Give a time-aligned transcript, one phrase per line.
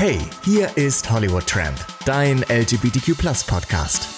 [0.00, 1.76] Hey, hier ist Hollywood Tramp,
[2.06, 4.08] dein LGBTQ Podcast.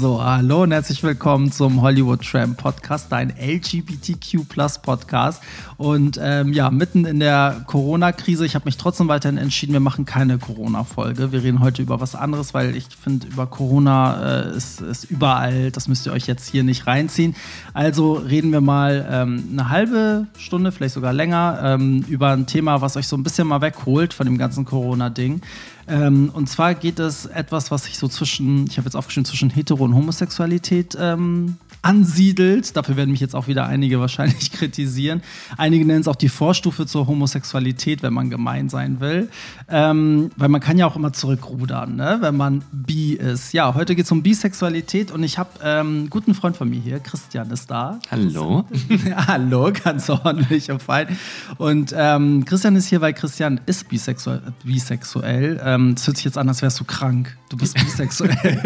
[0.00, 4.48] So, hallo und herzlich willkommen zum Hollywood Tram Podcast, dein LGBTQ
[4.82, 5.42] Podcast.
[5.80, 10.04] Und ähm, ja, mitten in der Corona-Krise, ich habe mich trotzdem weiterhin entschieden, wir machen
[10.04, 11.32] keine Corona-Folge.
[11.32, 15.70] Wir reden heute über was anderes, weil ich finde, über Corona äh, ist, ist überall,
[15.70, 17.34] das müsst ihr euch jetzt hier nicht reinziehen.
[17.72, 22.82] Also reden wir mal ähm, eine halbe Stunde, vielleicht sogar länger, ähm, über ein Thema,
[22.82, 25.40] was euch so ein bisschen mal wegholt von dem ganzen Corona-Ding.
[25.88, 29.48] Ähm, und zwar geht es etwas, was sich so zwischen, ich habe jetzt aufgeschrieben, zwischen
[29.48, 32.76] Hetero- und Homosexualität ähm, ansiedelt.
[32.76, 35.22] Dafür werden mich jetzt auch wieder einige wahrscheinlich kritisieren.
[35.56, 39.28] Einige nennen es auch die Vorstufe zur Homosexualität, wenn man gemein sein will.
[39.68, 42.18] Ähm, weil man kann ja auch immer zurückrudern, ne?
[42.20, 43.52] wenn man bi ist.
[43.52, 46.80] Ja, heute geht es um Bisexualität und ich habe ähm, einen guten Freund von mir
[46.80, 47.98] hier, Christian ist da.
[48.10, 48.64] Hallo.
[49.26, 51.16] Hallo, ganz ordentlich und fein.
[51.58, 54.42] Und ähm, Christian ist hier, weil Christian ist bisexuell.
[54.64, 55.60] bisexuell.
[55.64, 57.36] Ähm, das hört sich jetzt an, als wärst du krank.
[57.50, 58.58] Du bist bisexuell.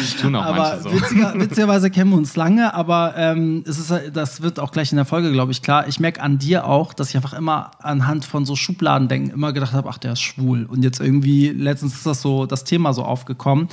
[0.00, 0.92] ich tue noch aber so.
[0.92, 4.96] witziger, witzigerweise kennen wir uns lange, aber ähm, es ist, das wird auch gleich in
[4.96, 5.88] der Folge, glaube ich, klar.
[5.88, 9.72] Ich merke an dir auch, dass ich einfach immer anhand von so Schubladendenken immer gedacht
[9.72, 10.66] habe, ach, der ist schwul.
[10.66, 13.68] Und jetzt irgendwie, letztens ist das so, das Thema so aufgekommen.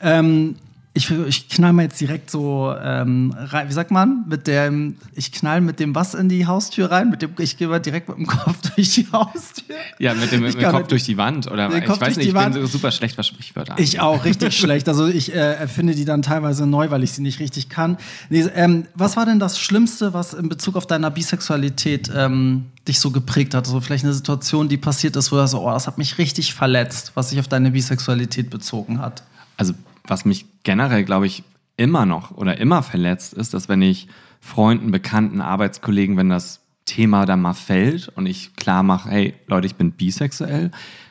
[0.00, 0.56] Ähm,
[0.96, 5.30] ich, ich knall mal jetzt direkt so ähm, rein, wie sagt man, mit dem, ich
[5.30, 8.16] knall mit dem was in die Haustür rein, mit dem, ich gehe mal direkt mit
[8.16, 9.76] dem Kopf durch die Haustür.
[9.98, 12.34] Ja, mit dem, mit dem Kopf durch die Wand oder ich Kopf weiß nicht, ich
[12.34, 12.54] Wand.
[12.54, 13.74] bin super schlecht was Sprichwörter.
[13.78, 14.88] Ich auch, richtig schlecht.
[14.88, 17.98] Also ich äh, erfinde die dann teilweise neu, weil ich sie nicht richtig kann.
[18.30, 23.00] Nee, ähm, was war denn das Schlimmste, was in Bezug auf deiner Bisexualität ähm, dich
[23.00, 23.66] so geprägt hat?
[23.66, 26.54] Also vielleicht eine Situation, die passiert ist, wo du so, oh, das hat mich richtig
[26.54, 29.22] verletzt, was sich auf deine Bisexualität bezogen hat.
[29.58, 29.74] Also
[30.08, 31.44] was mich generell, glaube ich,
[31.76, 34.08] immer noch oder immer verletzt ist, dass wenn ich
[34.40, 39.66] Freunden, Bekannten, Arbeitskollegen, wenn das Thema da mal fällt und ich klar mache, hey Leute,
[39.66, 40.70] ich bin bisexuell,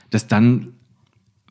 [0.09, 0.73] dass dann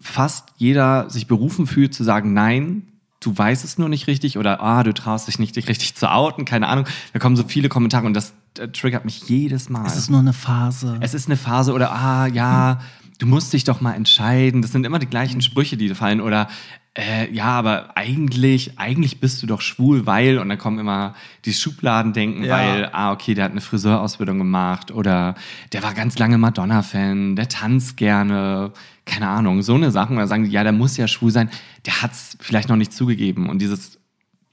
[0.00, 2.88] fast jeder sich berufen fühlt zu sagen, nein,
[3.20, 6.10] du weißt es nur nicht richtig oder ah, du traust dich nicht, dich richtig zu
[6.10, 6.86] outen, keine Ahnung.
[7.12, 9.86] Da kommen so viele Kommentare und das äh, triggert mich jedes Mal.
[9.86, 10.98] Es ist nur eine Phase.
[11.00, 12.80] Es ist eine Phase oder ah, ja,
[13.18, 14.62] du musst dich doch mal entscheiden.
[14.62, 16.48] Das sind immer die gleichen Sprüche, die fallen oder
[16.96, 21.14] äh, ja, aber eigentlich, eigentlich bist du doch schwul, weil, und dann kommen immer
[21.44, 22.56] die Schubladendenken, ja.
[22.56, 25.34] weil, ah, okay, der hat eine Friseurausbildung gemacht oder
[25.72, 28.72] der war ganz lange Madonna-Fan, der tanzt gerne,
[29.06, 30.12] keine Ahnung, so eine Sache.
[30.12, 31.50] Oder sagen die, ja, der muss ja schwul sein,
[31.84, 33.48] der hat es vielleicht noch nicht zugegeben.
[33.48, 33.98] Und dieses,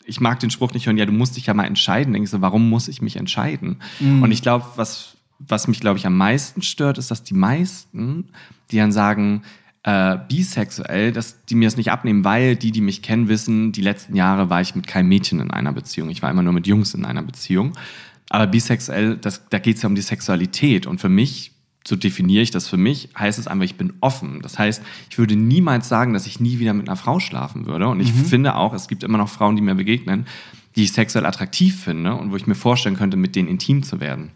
[0.03, 2.15] ich mag den Spruch nicht hören, ja, du musst dich ja mal entscheiden.
[2.15, 3.81] Ich so, warum muss ich mich entscheiden?
[3.99, 4.23] Mhm.
[4.23, 5.15] Und ich glaube, was,
[5.47, 8.29] was mich, glaube ich, am meisten stört, ist, dass die meisten,
[8.71, 9.43] die dann sagen,
[9.83, 13.81] äh, bisexuell, dass die mir das nicht abnehmen, weil die, die mich kennen, wissen, die
[13.81, 16.09] letzten Jahre war ich mit keinem Mädchen in einer Beziehung.
[16.09, 17.73] Ich war immer nur mit Jungs in einer Beziehung.
[18.29, 20.85] Aber bisexuell, das, da geht es ja um die Sexualität.
[20.85, 21.51] Und für mich,
[21.85, 24.41] so definiere ich das für mich, heißt es einfach, ich bin offen.
[24.41, 27.87] Das heißt, ich würde niemals sagen, dass ich nie wieder mit einer Frau schlafen würde.
[27.87, 28.25] Und ich mhm.
[28.25, 30.27] finde auch, es gibt immer noch Frauen, die mir begegnen,
[30.75, 33.99] die ich sexuell attraktiv finde und wo ich mir vorstellen könnte, mit denen intim zu
[33.99, 34.29] werden.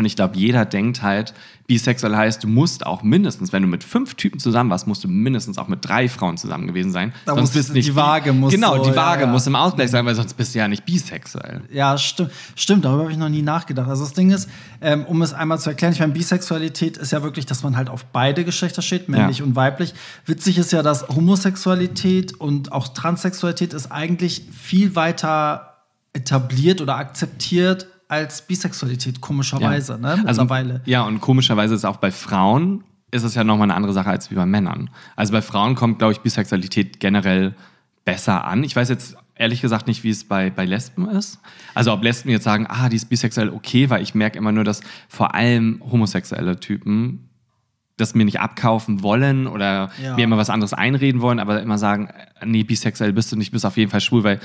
[0.00, 1.34] Und ich glaube, jeder denkt halt,
[1.66, 5.08] bisexuell heißt, du musst auch mindestens, wenn du mit fünf Typen zusammen warst, musst du
[5.08, 7.12] mindestens auch mit drei Frauen zusammen gewesen sein.
[7.26, 9.32] Da sonst bist nicht die Waage muss Genau, so, die Waage ja, ja.
[9.32, 11.60] muss im Ausgleich sein, weil sonst bist du ja nicht bisexuell.
[11.70, 13.90] Ja, sti stimmt, darüber habe ich noch nie nachgedacht.
[13.90, 14.48] Also das Ding ist,
[14.80, 17.90] ähm, um es einmal zu erklären, ich meine, Bisexualität ist ja wirklich, dass man halt
[17.90, 19.44] auf beide Geschlechter steht, männlich ja.
[19.44, 19.92] und weiblich.
[20.24, 25.76] Witzig ist ja, dass Homosexualität und auch Transsexualität ist eigentlich viel weiter
[26.14, 29.98] etabliert oder akzeptiert als Bisexualität, komischerweise, ja.
[29.98, 30.08] ne?
[30.26, 30.72] Also, mittlerweile.
[30.74, 34.10] Also, ja, und komischerweise ist auch bei Frauen ist es ja nochmal eine andere Sache
[34.10, 34.90] als wie bei Männern.
[35.16, 37.54] Also bei Frauen kommt, glaube ich, Bisexualität generell
[38.04, 38.62] besser an.
[38.62, 41.40] Ich weiß jetzt ehrlich gesagt nicht, wie es bei, bei Lesben ist.
[41.74, 44.64] Also ob Lesben jetzt sagen, ah, die ist bisexuell okay, weil ich merke immer nur,
[44.64, 47.30] dass vor allem homosexuelle Typen
[47.96, 50.14] das mir nicht abkaufen wollen oder ja.
[50.14, 52.10] mir immer was anderes einreden wollen, aber immer sagen,
[52.44, 54.40] nee, bisexuell bist du nicht, bist auf jeden Fall schwul, weil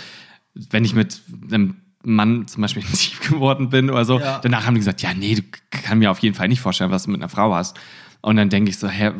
[0.53, 1.21] wenn ich mit
[1.51, 4.19] einem Mann zum Beispiel tief geworden bin oder so.
[4.19, 4.39] Ja.
[4.41, 7.03] Danach haben die gesagt, ja, nee, du kann mir auf jeden Fall nicht vorstellen, was
[7.03, 7.77] du mit einer Frau hast.
[8.25, 9.11] Und dann denke ich so, hä,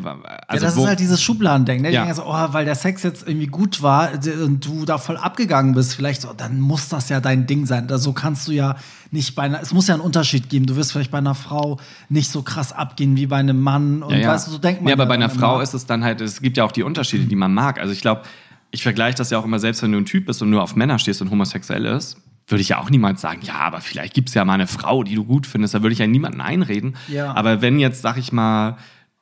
[0.47, 1.83] also ja, das wo, ist halt dieses Schubladendenken.
[1.83, 1.93] Ne?
[1.93, 2.01] Ja.
[2.01, 4.09] Ich denke so, oh, weil der Sex jetzt irgendwie gut war
[4.43, 7.87] und du da voll abgegangen bist, vielleicht so, dann muss das ja dein Ding sein.
[7.87, 8.77] So kannst du ja
[9.11, 10.65] nicht bei einer, es muss ja einen Unterschied geben.
[10.65, 11.77] Du wirst vielleicht bei einer Frau
[12.09, 14.01] nicht so krass abgehen wie bei einem Mann.
[14.01, 14.29] Und ja, ja.
[14.29, 14.89] weißt du, so denkt man.
[14.89, 17.25] Ja, aber bei einer Frau ist es dann halt, es gibt ja auch die Unterschiede,
[17.25, 17.79] die man mag.
[17.79, 18.23] Also ich glaube,
[18.71, 20.75] ich vergleiche das ja auch immer selbst, wenn du ein Typ bist und nur auf
[20.75, 22.17] Männer stehst und homosexuell ist
[22.47, 25.03] würde ich ja auch niemals sagen, ja, aber vielleicht gibt es ja mal eine Frau,
[25.03, 25.74] die du gut findest.
[25.74, 26.95] Da würde ich ja niemanden einreden.
[27.07, 27.33] Ja.
[27.33, 28.77] Aber wenn jetzt, sag ich mal,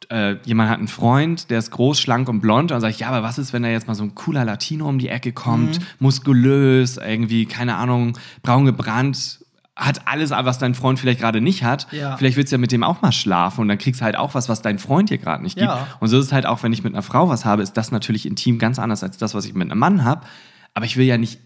[0.09, 2.63] äh, jemand hat einen Freund, der ist groß, schlank und blond.
[2.63, 4.43] Und dann sage ich, ja, aber was ist, wenn da jetzt mal so ein cooler
[4.43, 5.85] Latino um die Ecke kommt, Mhm.
[5.99, 9.39] muskulös, irgendwie, keine Ahnung, braun gebrannt,
[9.75, 11.87] hat alles, was dein Freund vielleicht gerade nicht hat.
[11.91, 12.15] Ja.
[12.17, 14.35] Vielleicht willst du ja mit dem auch mal schlafen und dann kriegst du halt auch
[14.35, 15.67] was, was dein Freund hier gerade nicht gibt.
[15.69, 15.87] Ja.
[15.99, 17.91] Und so ist es halt auch, wenn ich mit einer Frau was habe, ist das
[17.91, 20.27] natürlich intim ganz anders als das, was ich mit einem Mann habe.
[20.75, 21.39] Aber ich will ja nicht,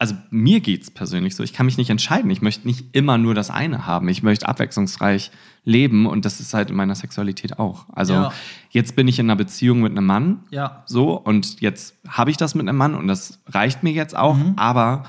[0.00, 2.30] also mir geht's persönlich so, ich kann mich nicht entscheiden.
[2.30, 4.08] Ich möchte nicht immer nur das eine haben.
[4.08, 5.32] Ich möchte abwechslungsreich
[5.64, 7.86] leben und das ist halt in meiner Sexualität auch.
[7.92, 8.32] Also Ja.
[8.70, 10.82] jetzt bin ich in einer Beziehung mit einem Mann, Ja.
[10.86, 14.36] so und jetzt habe ich das mit einem Mann und das reicht mir jetzt auch,
[14.36, 14.54] Mhm.
[14.56, 15.02] aber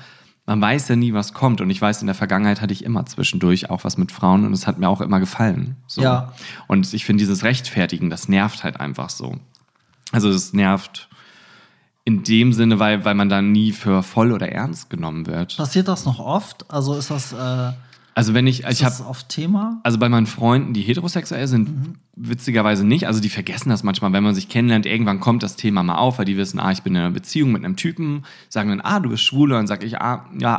[0.46, 1.60] man weiß ja nie, was kommt.
[1.60, 4.52] Und ich weiß, in der Vergangenheit hatte ich immer zwischendurch auch was mit Frauen und
[4.52, 5.76] es hat mir auch immer gefallen.
[5.86, 6.02] So.
[6.02, 6.32] Ja.
[6.66, 9.36] Und ich finde, dieses Rechtfertigen, das nervt halt einfach so.
[10.10, 11.08] Also es nervt
[12.04, 15.56] in dem Sinne, weil, weil man dann nie für voll oder ernst genommen wird.
[15.56, 16.64] Passiert das noch oft?
[16.70, 17.72] Also ist das, äh,
[18.14, 19.80] Also wenn ich, ist ich habe das oft Thema?
[19.84, 21.94] also bei meinen Freunden, die heterosexuell sind, Mhm.
[22.16, 23.06] witzigerweise nicht.
[23.06, 24.86] Also die vergessen das manchmal, wenn man sich kennenlernt.
[24.86, 27.52] Irgendwann kommt das Thema mal auf, weil die wissen, ah, ich bin in einer Beziehung
[27.52, 29.50] mit einem Typen, sagen dann, ah, du bist schwul.
[29.52, 30.58] Und dann sage ich, ah, ja,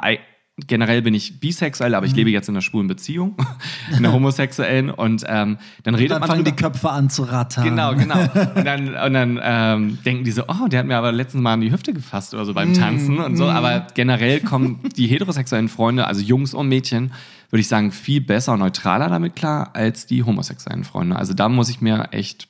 [0.67, 1.95] generell bin ich bisexuell, Mhm.
[1.95, 3.35] aber ich lebe jetzt in einer schwulen Beziehung,
[3.89, 4.89] in einer homosexuellen.
[4.91, 6.51] Und ähm, dann redet Dann man fangen die.
[6.51, 7.63] Köpfe an zu rattern.
[7.63, 8.19] Genau, genau.
[8.55, 11.53] Und dann, und dann ähm, denken die so, oh, der hat mir aber letztens mal
[11.53, 13.45] an die Hüfte gefasst oder so beim Tanzen und so.
[13.49, 17.11] Aber generell kommen die heterosexuellen Freunde, also Jungs und Mädchen,
[17.49, 21.15] würde ich sagen, viel besser und neutraler damit klar als die homosexuellen Freunde.
[21.15, 22.47] Also da muss ich mir echt,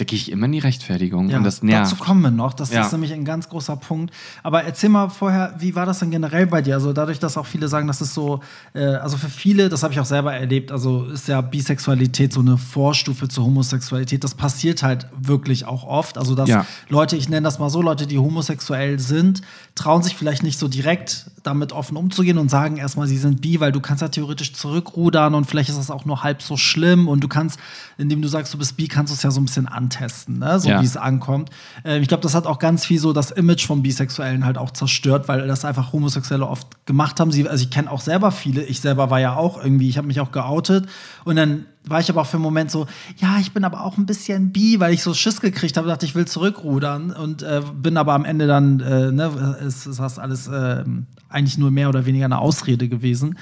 [0.00, 1.92] da gehe ich immer in die Rechtfertigung Ja, und das nervt.
[1.92, 2.54] dazu kommen wir noch.
[2.54, 2.86] Das Ja.
[2.86, 4.14] ist nämlich ein ganz großer Punkt.
[4.42, 6.74] Aber erzähl mal vorher, wie war das denn generell bei dir?
[6.74, 8.40] Also dadurch, dass auch viele sagen, das ist so,
[8.72, 12.40] äh, also für viele, das habe ich auch selber erlebt, also ist ja Bisexualität so
[12.40, 14.24] eine Vorstufe zur Homosexualität.
[14.24, 16.16] Das passiert halt wirklich auch oft.
[16.16, 16.64] Also dass Ja.
[16.88, 19.42] Leute, ich nenne das mal so, Leute, die homosexuell sind,
[19.74, 23.60] trauen sich vielleicht nicht so direkt damit offen umzugehen und sagen erstmal, sie sind bi,
[23.60, 27.08] weil du kannst ja theoretisch zurückrudern und vielleicht ist das auch nur halb so schlimm
[27.08, 27.58] und du kannst,
[27.98, 30.58] indem du sagst, du bist bi, kannst du es ja so ein bisschen antesten, ne?
[30.60, 30.80] so Ja.
[30.80, 31.50] wie es ankommt.
[31.84, 34.70] Ähm, ich glaube, das hat auch ganz viel so das Image von Bisexuellen halt auch
[34.70, 37.32] zerstört, weil das einfach Homosexuelle oft gemacht haben.
[37.32, 40.06] Sie, also ich kenne auch selber viele, ich selber war ja auch irgendwie, ich habe
[40.06, 40.88] mich auch geoutet
[41.24, 42.86] und dann war ich aber auch für einen Moment so,
[43.18, 46.06] ja, ich bin aber auch ein bisschen bi, weil ich so Schiss gekriegt habe, dachte,
[46.06, 50.18] ich will zurückrudern und äh, bin aber am Ende dann, äh, ne, es ist das
[50.18, 50.84] alles äh,
[51.28, 53.36] eigentlich nur mehr oder weniger eine Ausrede gewesen.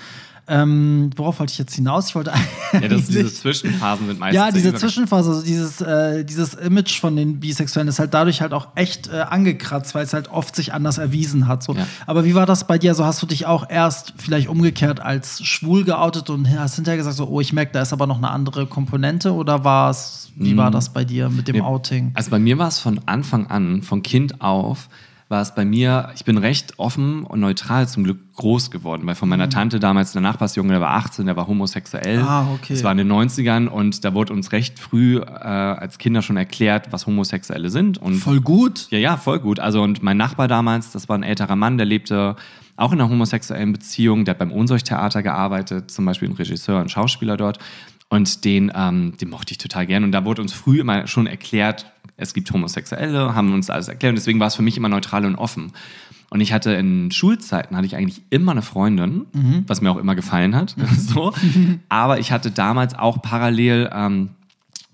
[0.50, 2.08] Ähm, worauf wollte ich jetzt hinaus?
[2.08, 2.32] Ich wollte
[2.72, 7.16] Ja, das, diese Zwischenphasen sind meistens ja, diese Zwischenphase, also dieses, äh, dieses Image von
[7.16, 10.72] den Bisexuellen ist halt dadurch halt auch echt äh, angekratzt, weil es halt oft sich
[10.72, 11.62] anders erwiesen hat.
[11.62, 11.74] So.
[11.74, 11.86] Ja.
[12.06, 12.92] Aber wie war das bei dir?
[12.92, 17.16] Also hast du dich auch erst vielleicht umgekehrt als schwul geoutet und hast hinterher gesagt,
[17.16, 20.56] so, oh, ich merke, da ist aber noch eine andere Komponente oder war es, wie
[20.56, 22.12] war das bei dir mit dem Nee, Outing?
[22.14, 24.88] Also bei mir war es von Anfang an, von Kind auf,
[25.30, 29.14] war es bei mir, ich bin recht offen und neutral zum Glück groß geworden, weil
[29.14, 32.18] von meiner Tante damals der Nachbarsjunge, der war 18, der war homosexuell.
[32.22, 32.26] Mhm.
[32.28, 32.72] Ah, okay.
[32.72, 36.38] Das war in den 90ern und da wurde uns recht früh äh, als Kinder schon
[36.38, 37.98] erklärt, was Homosexuelle sind.
[37.98, 38.86] Und Voll gut.
[38.90, 39.60] ja, ja, voll gut.
[39.60, 42.36] Also und mein Nachbar damals, das war ein älterer Mann, der lebte
[42.76, 46.90] auch in einer homosexuellen Beziehung, der hat beim Ohnsorgtheater gearbeitet, zum Beispiel ein Regisseur und
[46.90, 47.58] Schauspieler dort.
[48.10, 50.04] Und den, ähm, den mochte ich total gern.
[50.04, 54.12] Und da wurde uns früh immer schon erklärt, es gibt Homosexuelle, haben uns alles erklärt.
[54.12, 55.72] Und deswegen war es für mich immer neutral und offen.
[56.30, 59.26] Und ich hatte in Schulzeiten hatte ich eigentlich immer eine Freundin,
[59.66, 60.74] was mir auch immer gefallen hat.
[60.98, 61.32] so.
[61.88, 64.30] Aber ich hatte damals auch parallel ähm,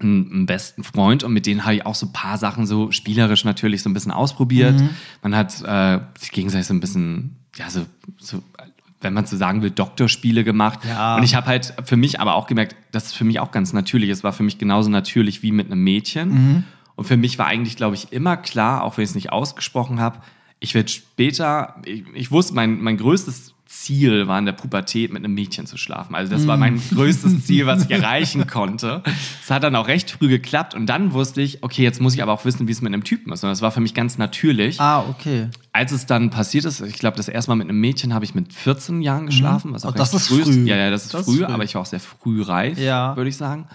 [0.00, 3.44] einen besten Freund und mit denen habe ich auch so ein paar Sachen so spielerisch
[3.44, 4.80] natürlich so ein bisschen ausprobiert.
[5.22, 7.86] Man hat äh, sich gegenseitig so ein bisschen, ja, so,
[8.18, 8.42] so
[9.04, 10.80] wenn man so sagen will, Doktorspiele gemacht.
[10.87, 11.16] Ja.
[11.16, 13.73] Und ich habe halt für mich aber auch gemerkt, das ist für mich auch ganz
[13.73, 14.11] natürlich.
[14.11, 16.64] Es war für mich genauso natürlich wie mit einem Mädchen.
[16.96, 20.00] Und für mich war eigentlich, glaube ich, immer klar, auch wenn ich es nicht ausgesprochen
[20.00, 20.18] habe,
[20.61, 25.25] ich werde später, ich, ich wusste, mein, mein größtes Ziel war in der Pubertät mit
[25.25, 26.14] einem Mädchen zu schlafen.
[26.14, 29.02] Also das war mein größtes Ziel, was ich erreichen konnte.
[29.42, 32.23] Es hat dann auch recht früh geklappt und dann wusste ich, okay, jetzt muss ich
[32.23, 33.42] aber auch wissen, wie es mit einem Typen ist.
[33.42, 34.80] Und das war für mich ganz natürlich.
[34.80, 35.49] Ah, okay.
[35.73, 38.35] Als es dann passiert ist, ich glaube, das erste Mal mit einem Mädchen habe ich
[38.35, 39.73] mit 14 Jahren geschlafen.
[39.73, 40.42] Was auch Oh, das ist früh.
[40.66, 41.52] Ja, ja, das ist Das ist früh, früh.
[41.52, 43.16] aber ich war auch sehr früh reif, Ja.
[43.16, 43.66] würde ich sagen.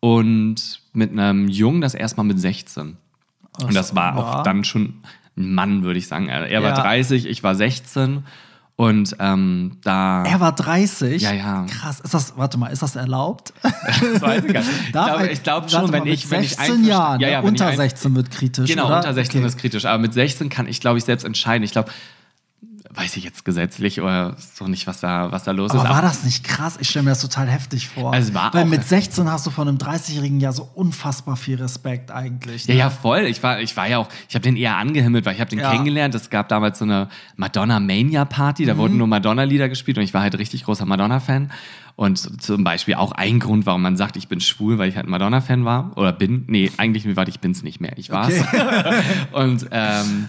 [0.00, 2.96] Und mit einem Jungen das erste Mal mit 16.
[3.62, 4.20] Und das war ja.
[4.40, 4.94] auch dann schon
[5.36, 6.28] ein Mann, würde ich sagen.
[6.28, 6.80] Er er war Ja.
[6.82, 8.24] 30, ich war 16.
[8.80, 10.22] Und ähm, da.
[10.22, 11.20] Er war 30.
[11.20, 11.66] Ja, ja.
[11.68, 11.98] Krass.
[11.98, 13.52] Ist das, warte mal, ist das erlaubt?
[13.62, 14.70] das weiß ich gar nicht.
[14.86, 17.44] Ich glaube ich glaub schon, wenn mit ich, wenn ich 16 Jahren, ja, ja, ne?
[17.46, 18.70] ich unter ein- 16 wird kritisch.
[18.70, 18.98] Genau, oder?
[18.98, 19.48] unter 16 Okay.
[19.48, 19.84] ist kritisch.
[19.84, 21.64] Aber mit 16 kann ich, glaube ich, selbst entscheiden.
[21.64, 21.90] Ich glaube,
[22.98, 25.88] weiß ich jetzt gesetzlich oder doch nicht, was da, was da los Aber ist.
[25.88, 26.76] war das nicht krass?
[26.80, 28.12] Ich stelle mir das total heftig vor.
[28.12, 31.56] Also es war Weil mit 16 hast du von einem 30-Jährigen ja so unfassbar viel
[31.62, 32.66] Respekt eigentlich.
[32.66, 32.80] Ja, ne?
[32.80, 33.20] ja, voll.
[33.26, 35.60] Ich war, ich war ja auch, ich habe den eher angehimmelt, weil ich habe den
[35.60, 35.70] Ja.
[35.70, 36.12] kennengelernt.
[36.16, 38.78] Es gab damals so eine Madonna Mania Party, da Mhm.
[38.78, 41.52] wurden nur Madonna-Lieder gespielt und ich war halt richtig großer Madonna-Fan.
[41.94, 45.08] Und zum Beispiel auch ein Grund, warum man sagt, ich bin schwul, weil ich halt
[45.08, 46.44] Madonna-Fan war oder bin.
[46.48, 47.96] Nee, eigentlich, warte, ich bin's nicht mehr.
[47.96, 48.34] Ich war's.
[49.32, 50.28] und ähm,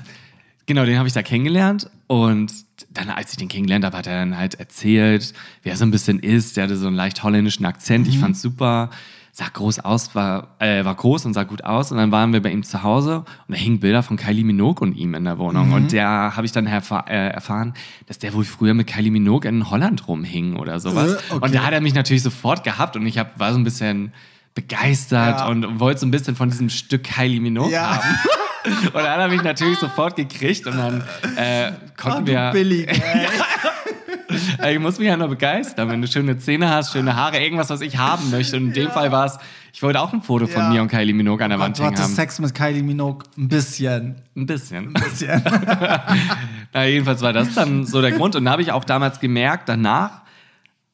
[0.69, 2.53] genau, den habe ich da kennengelernt und
[2.91, 5.33] dann, als ich den kennengelernt habe, hat er dann halt erzählt,
[5.63, 6.55] wer er so ein bisschen ist.
[6.55, 8.07] Der hatte so einen leicht holländischen Akzent.
[8.07, 8.89] Ich fand's super.
[9.31, 11.91] Sah groß aus, war, äh, war groß und sah gut aus.
[11.91, 14.81] Und dann waren wir bei ihm zu Hause und da hingen Bilder von Kylie Minogue
[14.87, 15.71] und ihm in der Wohnung.
[15.73, 17.73] Und der habe ich dann erfa äh, erfahren,
[18.07, 21.13] dass der wohl früher mit Kylie Minogue in Holland rumhing oder sowas.
[21.13, 21.45] Äh, okay.
[21.45, 24.13] Und da hat er mich natürlich sofort gehabt und ich hab, war so ein bisschen
[24.55, 25.47] begeistert Ja.
[25.47, 27.97] und wollte so ein bisschen von diesem Stück Kylie Minogue Ja.
[27.97, 28.07] haben.
[28.85, 31.03] Und dann hat er mich natürlich sofort gekriegt und dann
[31.37, 32.47] äh, konnten Oh, wir.
[32.47, 32.87] du billig,
[34.61, 34.73] ey.
[34.73, 37.81] Ich muss mich ja nur begeistern, wenn du schöne Zähne hast, schöne Haare, irgendwas, was
[37.81, 38.57] ich haben möchte.
[38.57, 39.37] Und in dem Fall war es,
[39.73, 40.69] ich wollte auch ein Foto von Ja.
[40.69, 42.15] mir und Kylie Minogue an der Wand Du hängen hattest haben.
[42.15, 44.21] Sex mit Kylie Minogue ein bisschen.
[44.35, 44.93] Ein bisschen.
[44.93, 45.41] bisschen.
[46.73, 48.35] Na, jedenfalls war das dann so der Grund.
[48.35, 50.21] Und da habe ich auch damals gemerkt, danach,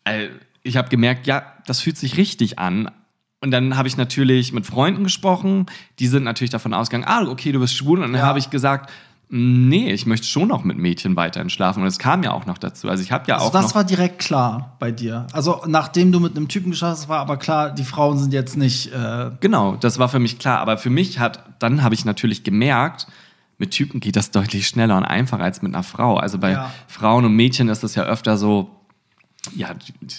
[0.05, 0.27] äh,
[0.63, 2.89] ich habe gemerkt, ja, das fühlt sich richtig an.
[3.45, 5.67] Und dann habe ich natürlich mit Freunden gesprochen,
[5.99, 7.99] die sind natürlich davon ausgegangen, ah, okay, du bist schwul.
[8.01, 8.25] Und dann Ja.
[8.25, 8.89] habe ich gesagt,
[9.29, 11.81] nee, ich möchte schon noch mit Mädchen weiterhin schlafen.
[11.81, 12.89] Und es kam ja auch noch dazu.
[12.89, 15.27] Also ich habe ja Also auch das war direkt klar bei dir.
[15.31, 18.57] Also nachdem du mit einem Typen geschlafen hast, war aber klar, die Frauen sind jetzt
[18.57, 18.91] nicht.
[18.91, 20.57] Äh, Genau, das war für mich klar.
[20.59, 23.05] Aber für mich hat, dann habe ich natürlich gemerkt,
[23.59, 26.17] mit Typen geht das deutlich schneller und einfacher als mit einer Frau.
[26.17, 26.71] Also bei Ja.
[26.87, 28.71] Frauen und Mädchen ist es ja öfter so,
[29.55, 29.69] ja,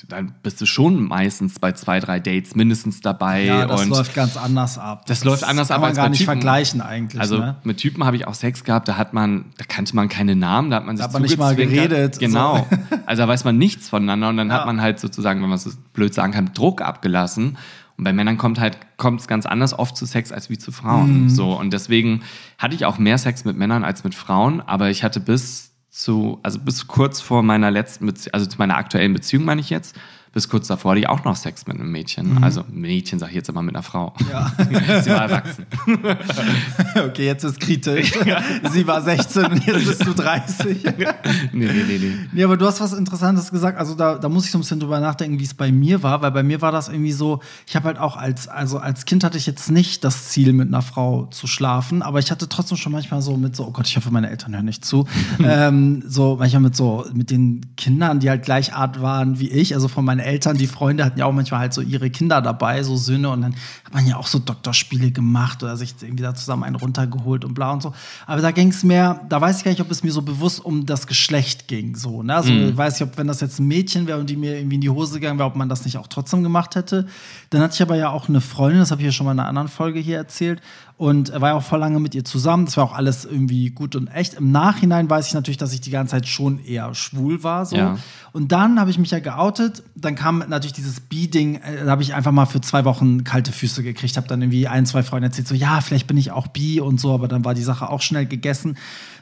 [0.08, 3.44] dann bist du schon meistens bei zwei, drei Dates mindestens dabei.
[3.44, 5.06] ja, das und läuft ganz anders ab.
[5.06, 6.26] das läuft anders kann ab man als gar nicht Typen.
[6.32, 7.20] vergleichen eigentlich.
[7.20, 7.56] Also ne?
[7.64, 10.70] mit Typen habe ich auch Sex gehabt, da hat man, da kannte man keine Namen,
[10.70, 12.66] da hat man sich hat man nicht mal geredet, Genau.
[13.06, 14.54] Also da weiß man nichts voneinander und dann Ja.
[14.58, 17.56] hat man halt sozusagen, wenn man es so blöd sagen kann, Druck abgelassen.
[17.98, 20.70] Und bei Männern kommt halt kommt es ganz anders oft zu Sex als wie zu
[20.70, 21.24] Frauen.
[21.24, 21.28] Mhm.
[21.30, 22.22] So und deswegen
[22.58, 26.38] hatte ich auch mehr Sex mit Männern als mit Frauen, aber ich hatte bis zu
[26.42, 29.96] also bis kurz vor meiner letzten Bezie also zu meiner aktuellen Beziehung meine ich jetzt.
[30.36, 32.44] Bis kurz davor hatte ich auch noch Sex mit einem Mädchen.
[32.44, 34.12] Also Mädchen sage ich jetzt immer mit einer Frau.
[34.20, 34.26] Mhm.
[34.30, 34.52] Ja.
[35.00, 35.64] Sie war erwachsen.
[37.08, 38.12] okay, jetzt ist kritisch.
[38.70, 40.84] Sie war 16 und jetzt bist du 30.
[40.84, 41.06] nee,
[41.54, 42.12] nee, nee, nee.
[42.30, 43.78] Nee, aber du hast was Interessantes gesagt.
[43.78, 46.20] Also da, da muss ich so ein bisschen drüber nachdenken, wie es bei mir war,
[46.20, 49.24] weil bei mir war das irgendwie so, ich habe halt auch als, also als Kind
[49.24, 52.76] hatte ich jetzt nicht das Ziel, mit einer Frau zu schlafen, aber ich hatte trotzdem
[52.76, 55.06] schon manchmal so mit so, oh Gott, ich hoffe, meine Eltern hören nicht zu,
[55.42, 59.74] ähm, so manchmal mit so, mit den Kindern, die halt gleich Art waren wie ich,
[59.74, 62.82] also von meinen Eltern, die Freunde hatten ja auch manchmal halt so ihre Kinder dabei,
[62.82, 63.54] so Söhne und dann
[63.84, 67.54] hat man ja auch so Doktorspiele gemacht oder sich irgendwie da zusammen einen runtergeholt und
[67.54, 67.94] bla und so.
[68.26, 70.64] Aber da ging es mehr, da weiß ich gar nicht, ob es mir so bewusst
[70.64, 72.34] um das Geschlecht ging, so, ne?
[72.34, 74.74] Also ich weiß nicht, ob wenn das jetzt ein Mädchen wäre und die mir irgendwie
[74.74, 77.06] in die Hose gegangen wäre, ob man das nicht auch trotzdem gemacht hätte.
[77.50, 79.40] Dann hatte ich aber ja auch eine Freundin, das habe ich ja schon mal in
[79.40, 80.60] einer anderen Folge hier erzählt
[80.98, 82.64] und war ja auch voll lange mit ihr zusammen.
[82.64, 84.34] Das war auch alles irgendwie gut und echt.
[84.34, 87.76] Im Nachhinein weiß ich natürlich, dass ich die ganze Zeit schon eher schwul war, so.
[87.76, 87.98] Ja.
[88.32, 89.82] Und dann habe ich mich ja geoutet.
[89.94, 91.56] Dann kam natürlich dieses B-Ding.
[91.56, 94.16] äh, Da habe ich einfach mal für zwei Wochen kalte Füße gekriegt.
[94.16, 96.98] Habe dann irgendwie ein, zwei Freunde erzählt, so ja, vielleicht bin ich auch bi und
[97.00, 97.12] so.
[97.12, 98.76] Aber dann war die Sache auch schnell gegessen.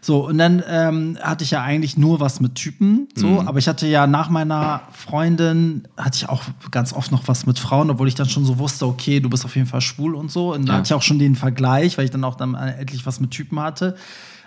[0.04, 3.08] So und dann ähm, hatte ich ja eigentlich nur was mit Typen.
[3.14, 7.46] So, aber ich hatte ja nach meiner Freundin hatte ich auch ganz oft noch was
[7.46, 10.14] mit Frauen, obwohl ich dann schon so wusste, okay, du bist auf jeden Fall schwul
[10.14, 10.52] und so.
[10.52, 10.78] Und da Ja.
[10.78, 13.58] hatte ich auch schon den Vergleich, weil ich dann auch dann endlich was mit Typen
[13.60, 13.96] hatte.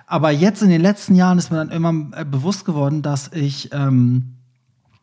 [0.05, 3.69] Aber jetzt in den letzten Jahren ist mir dann immer äh, bewusst geworden, dass ich
[3.73, 4.36] ähm,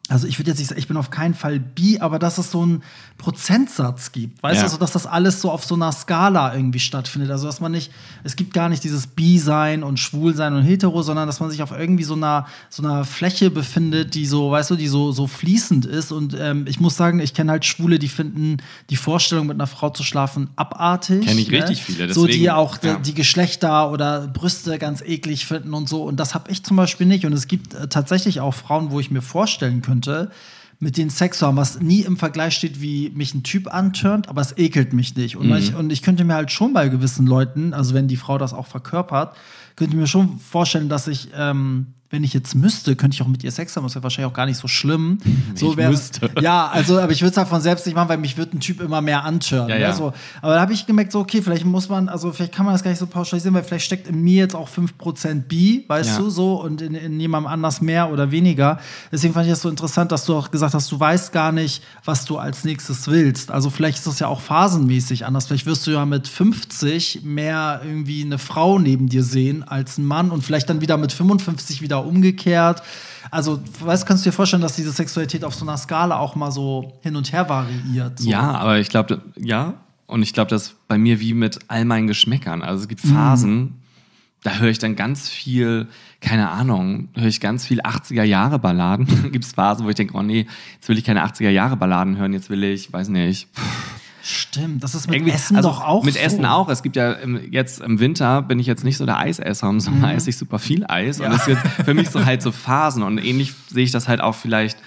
[0.08, 2.50] also ich würde jetzt nicht sagen, ich bin auf keinen Fall bi, aber dass es
[2.50, 2.82] so einen
[3.16, 4.42] Prozentsatz gibt.
[4.42, 4.60] Weißt Ja.
[4.60, 7.30] du, also dass das alles so auf so einer Skala irgendwie stattfindet.
[7.30, 7.90] Also dass man nicht,
[8.22, 11.70] es gibt gar nicht dieses Bi-Sein und Schwulsein und Hetero, sondern dass man sich auf
[11.72, 15.86] irgendwie so einer, so einer Fläche befindet, die so, weißt du, die so, so fließend
[15.86, 16.12] ist.
[16.12, 18.58] Und ähm, ich muss sagen, ich kenne halt Schwule, die finden
[18.90, 21.24] die Vorstellung, mit einer Frau zu schlafen, abartig.
[21.26, 22.96] Kenn ich richtig viele, So, die deswegen, auch ja.
[22.96, 26.02] die Geschlechter oder Brüste ganz eklig finden und so.
[26.02, 27.24] Und das habe ich zum Beispiel nicht.
[27.24, 29.93] Und es gibt äh, tatsächlich auch Frauen, wo ich mir vorstellen könnte,
[30.80, 34.28] mit denen Sex zu haben, was nie im Vergleich steht, wie mich ein Typ antörnt,
[34.28, 35.36] aber es ekelt mich nicht.
[35.36, 38.38] Und, ich, und ich könnte mir halt schon bei gewissen Leuten, also wenn die Frau
[38.38, 39.36] das auch verkörpert,
[39.76, 43.26] könnte ich mir schon vorstellen, dass ich, ähm, wenn ich jetzt müsste, könnte ich auch
[43.26, 43.82] mit ihr Sex haben.
[43.84, 45.18] Das wäre wahrscheinlich auch gar nicht so schlimm.
[45.56, 46.30] So Ich wär- müsste.
[46.40, 48.60] Ja, also, aber ich würde es halt von selbst nicht machen, weil mich wird ein
[48.60, 49.68] Typ immer mehr antören.
[49.68, 49.80] Ja, ne?
[49.82, 49.92] ja.
[49.94, 52.74] So, aber da habe ich gemerkt, so, okay, vielleicht muss man, also vielleicht kann man
[52.74, 56.10] das gar nicht so pauschalisieren, weil vielleicht steckt in mir jetzt auch 5% Bi, weißt
[56.10, 56.18] Ja.
[56.18, 58.78] du, so, und in, in jemandem anders mehr oder weniger.
[59.12, 61.82] Deswegen fand ich das so interessant, dass du auch gesagt hast, du weißt gar nicht,
[62.04, 63.50] was du als nächstes willst.
[63.50, 65.46] Also vielleicht ist das ja auch phasenmäßig anders.
[65.46, 70.04] Vielleicht wirst du ja mit 50 mehr irgendwie eine Frau neben dir sehen als ein
[70.04, 72.82] Mann und vielleicht dann wieder mit 55 wieder wieder umgekehrt.
[73.30, 76.50] Also, weißt, kannst du dir vorstellen, dass diese Sexualität auf so einer Skala auch mal
[76.50, 78.18] so hin und her variiert?
[78.18, 78.28] So.
[78.28, 79.74] Ja, aber ich glaube, ja.
[80.06, 82.62] Und ich glaube, das bei mir wie mit all meinen Geschmäckern.
[82.62, 83.80] Also es gibt Phasen,
[84.42, 85.88] da höre ich dann ganz viel,
[86.20, 89.06] keine Ahnung, höre ich ganz viel 80er-Jahre-Balladen.
[89.32, 92.50] gibt es Phasen, wo ich denke, oh nee, jetzt will ich keine 80er-Jahre-Balladen hören, jetzt
[92.50, 93.48] will ich, weiß nicht,
[94.26, 96.20] Stimmt, das ist mit irgendwie, Essen also doch auch Mit so.
[96.20, 96.70] Essen auch.
[96.70, 99.80] Es gibt ja im, jetzt im Winter bin ich jetzt nicht so der Eisesser, im
[99.80, 101.20] Sommer esse ich super viel Eis.
[101.20, 103.02] Und das ist jetzt für mich so halt so Phasen.
[103.02, 104.78] Und ähnlich sehe ich das halt auch vielleicht,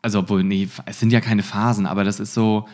[0.00, 2.66] also obwohl, nee, es sind ja keine Phasen, aber das ist so,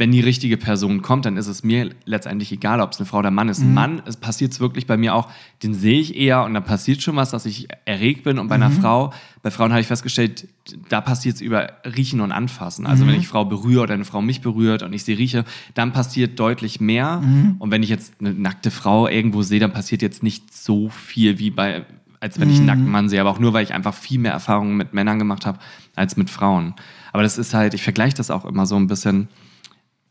[0.00, 3.18] wenn die richtige Person kommt, dann ist es mir letztendlich egal, ob es eine Frau
[3.18, 3.60] oder ein Mann ist.
[3.60, 5.28] Ein Mann, es passiert wirklich bei mir auch,
[5.62, 8.38] den sehe ich eher und da passiert schon was, dass ich erregt bin.
[8.38, 10.48] Und bei einer Frau, bei Frauen habe ich festgestellt,
[10.88, 12.86] da passiert es über Riechen und Anfassen.
[12.86, 15.92] Also wenn ich Frau berühre oder eine Frau mich berührt und ich sie rieche, dann
[15.92, 17.22] passiert deutlich mehr.
[17.58, 21.38] Und wenn ich jetzt eine nackte Frau irgendwo sehe, dann passiert jetzt nicht so viel
[21.38, 21.84] wie bei
[22.22, 24.32] als wenn ich einen nackten Mann sehe, aber auch nur, weil ich einfach viel mehr
[24.32, 25.58] Erfahrungen mit Männern gemacht habe
[25.96, 26.74] als mit Frauen.
[27.12, 29.28] Aber das ist halt, ich vergleiche das auch immer so ein bisschen,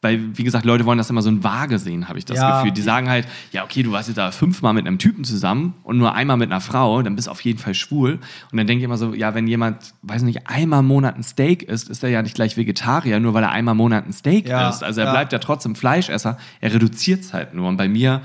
[0.02, 2.58] weil, wie gesagt, Leute wollen das immer so ein Vage sehen, habe ich das Ja.
[2.60, 2.72] Gefühl.
[2.72, 5.98] Die sagen halt, ja, okay, du warst jetzt da fünfmal mit einem Typen zusammen und
[5.98, 8.20] nur einmal mit einer Frau, dann bist du auf jeden Fall schwul.
[8.52, 11.24] Und dann denke ich immer so, ja, wenn jemand, weiß nicht, einmal im Monat ein
[11.24, 14.14] Steak isst, ist er ja nicht gleich Vegetarier, nur weil er einmal im Monat ein
[14.14, 14.84] Steak Ja, isst.
[14.84, 15.12] Also er ja.
[15.12, 17.68] bleibt ja trotzdem Fleischesser, er reduziert es halt nur.
[17.68, 18.22] Und bei mir,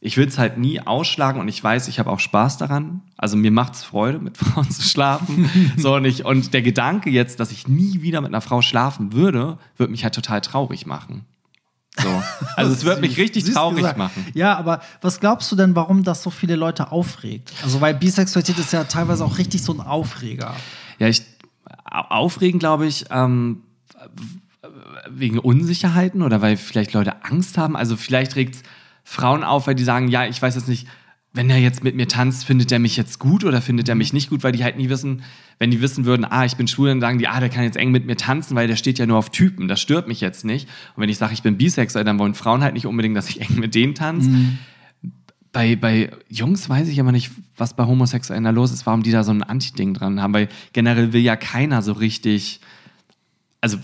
[0.00, 3.02] ich will es halt nie ausschlagen und ich weiß, ich habe auch Spaß daran.
[3.16, 5.50] Also mir macht es Freude, mit Frauen zu schlafen.
[5.76, 9.12] so und, ich, und der Gedanke jetzt, dass ich nie wieder mit einer Frau schlafen
[9.12, 11.24] würde, würde mich halt total traurig machen.
[12.00, 12.22] So.
[12.54, 13.98] Also es wird mich richtig süß traurig gesagt.
[13.98, 14.24] machen.
[14.34, 17.52] Ja, aber was glaubst du denn, warum das so viele Leute aufregt?
[17.64, 20.54] Also, weil Bisexualität ist ja teilweise auch richtig so ein Aufreger.
[21.00, 21.22] Ja, ich
[21.84, 23.62] au- aufregen, glaube ich, ähm,
[25.08, 27.76] wegen Unsicherheiten oder weil vielleicht Leute Angst haben.
[27.76, 28.62] Also vielleicht regt es
[29.10, 30.86] Frauen auf, weil die sagen, ja, ich weiß jetzt nicht,
[31.32, 34.12] wenn er jetzt mit mir tanzt, findet er mich jetzt gut oder findet er mich
[34.12, 35.22] nicht gut, weil die halt nie wissen,
[35.58, 37.78] wenn die wissen würden, ah, ich bin schwul, dann sagen die, ah, der kann jetzt
[37.78, 40.44] eng mit mir tanzen, weil der steht ja nur auf Typen, das stört mich jetzt
[40.44, 40.68] nicht.
[40.94, 43.40] Und wenn ich sage, ich bin bisexuell, dann wollen Frauen halt nicht unbedingt, dass ich
[43.40, 44.30] eng mit denen tanze.
[45.52, 49.10] Bei, bei Jungs weiß ich aber nicht, was bei Homosexuellen da los ist, warum die
[49.10, 52.60] da so ein Anti-Ding dran haben, weil generell will ja keiner so richtig,
[53.62, 53.78] also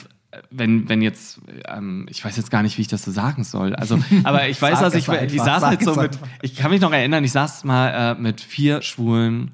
[0.50, 3.74] wenn, wenn jetzt, ähm, ich weiß jetzt gar nicht, wie ich das so sagen soll.
[3.74, 6.80] Also, aber ich weiß, dass es ich, ich saß halt so mit, ich kann mich
[6.80, 9.52] noch erinnern, ich saß mal äh, mit vier Schwulen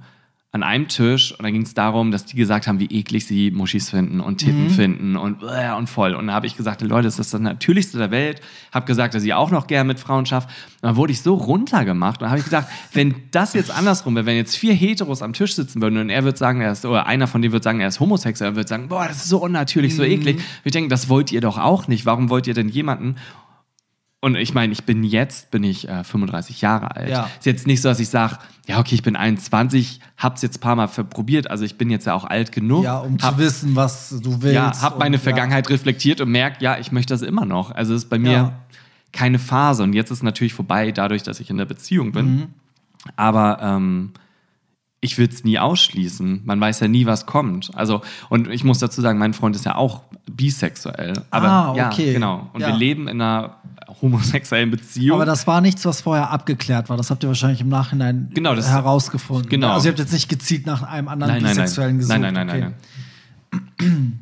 [0.53, 3.53] an einem Tisch und da ging es darum, dass die gesagt haben, wie eklig sie
[3.53, 4.71] Muschis finden und Titten Mhm.
[4.71, 6.13] finden und, äh, und voll.
[6.15, 8.41] Und da habe ich gesagt, Leute, das ist das Natürlichste der Welt.
[8.73, 10.49] Habe gesagt, dass ich auch noch gern mit Frauen schaffe.
[10.49, 14.27] Und dann wurde ich so runtergemacht und habe ich gesagt, wenn das jetzt andersrum wäre,
[14.27, 17.07] wenn jetzt vier Heteros am Tisch sitzen würden und er wird sagen, er ist, oder
[17.07, 19.39] einer von denen wird sagen, er ist homosexuell und wird sagen, boah, das ist so
[19.41, 19.97] unnatürlich, Mhm.
[19.99, 20.37] so eklig.
[20.39, 22.07] Und ich denke, das wollt ihr doch auch nicht.
[22.07, 23.15] Warum wollt ihr denn jemanden
[24.23, 27.09] und ich meine, ich bin jetzt, bin ich äh, 35 Jahre alt.
[27.09, 27.29] Ja.
[27.39, 30.61] Ist jetzt nicht so, dass ich sage, ja, okay, ich bin 21, hab's jetzt ein
[30.61, 32.85] paar Mal probiert, also ich bin jetzt ja auch alt genug.
[32.85, 34.55] Ja, um hab, zu wissen, was du willst.
[34.55, 37.71] ja, hab meine und, Vergangenheit reflektiert und merkt, ja, ich möchte das immer noch.
[37.71, 38.53] Also es ist bei mir Ja.
[39.13, 42.27] keine Phase und jetzt ist es natürlich vorbei, dadurch, dass ich in der Beziehung bin.
[42.27, 42.47] Mhm.
[43.17, 44.13] Aber ähm,
[45.01, 46.43] ich will es nie ausschließen.
[46.45, 47.71] Man weiß ja nie, was kommt.
[47.75, 51.15] Also, und ich muss dazu sagen, mein Freund ist ja auch bisexuell.
[51.31, 52.13] Aber Ah, ja, okay.
[52.13, 52.51] genau.
[52.53, 52.67] Und Ja.
[52.69, 53.57] wir leben in einer
[54.03, 55.17] homosexuellen Beziehung.
[55.17, 56.97] Aber das war nichts, was vorher abgeklärt war.
[56.97, 59.49] Das habt ihr wahrscheinlich im Nachhinein Genau, das- herausgefunden.
[59.49, 59.73] genau.
[59.75, 61.65] Also ihr habt jetzt nicht gezielt nach einem anderen nein, nein, nein.
[61.65, 62.19] Bisexuellen gesucht.
[62.19, 62.61] Nein, nein, nein, okay.
[62.61, 62.81] nein, nein.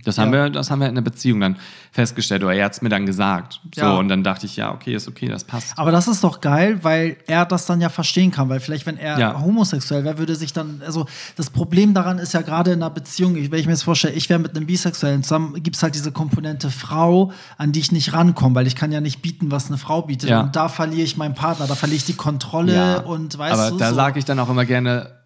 [0.04, 1.56] Das haben, wir, das haben wir in der Beziehung dann
[1.92, 3.60] festgestellt, oder er hat es mir dann gesagt.
[3.74, 3.96] So, Ja.
[3.96, 5.76] und dann dachte ich, ja, okay, ist okay, das passt.
[5.78, 8.48] Aber das ist doch geil, weil er das dann ja verstehen kann.
[8.48, 9.40] Weil vielleicht, wenn er Ja.
[9.40, 13.34] homosexuell wäre, würde sich dann, also das Problem daran ist ja gerade in einer Beziehung,
[13.34, 16.12] wenn ich mir jetzt vorstelle, ich wäre mit einem Bisexuellen zusammen, gibt es halt diese
[16.12, 19.76] Komponente Frau, an die ich nicht rankomme, weil ich kann ja nicht bieten, was eine
[19.76, 20.30] Frau bietet.
[20.30, 20.40] Ja.
[20.42, 23.70] Und da verliere ich meinen Partner, da verliere ich die Kontrolle Ja, und weißt Aber
[23.72, 23.76] du.
[23.76, 23.96] da so.
[23.96, 25.18] sage ich dann auch immer gerne,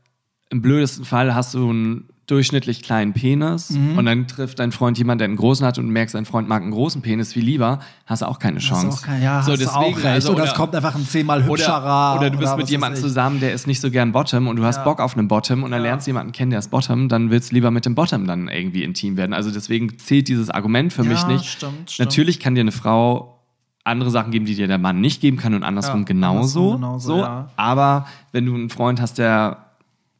[0.50, 3.98] im blödesten Fall hast du einen durchschnittlich kleinen Penis Mhm.
[3.98, 6.48] und dann trifft dein Freund jemanden, der einen großen hat und du merkst, dein Freund
[6.48, 8.86] mag einen großen Penis viel lieber, hast du auch keine Hast Chance.
[8.86, 10.06] du auch kein, ja, so, hast du auch deswegen, recht.
[10.06, 12.12] also, oder, es oder- kommt einfach ein zehnmal hübscherer.
[12.14, 14.56] Oder, oder du bist was mit jemandem zusammen, der ist nicht so gern Bottom und
[14.56, 14.84] du hast Ja.
[14.84, 17.50] Bock auf einen Bottom und dann lernst du jemanden kennen, der ist Bottom, dann willst
[17.50, 19.32] du lieber mit dem Bottom dann irgendwie intim werden.
[19.32, 21.44] Also deswegen zählt dieses Argument für Ja, mich nicht.
[21.46, 22.06] stimmt, stimmt.
[22.08, 23.40] Natürlich kann dir eine Frau
[23.84, 26.74] andere Sachen geben, die dir der Mann nicht geben kann und andersrum Ja, genauso.
[26.74, 27.20] andersrum genauso, so.
[27.22, 27.48] ja.
[27.56, 29.56] Aber wenn du einen Freund hast, der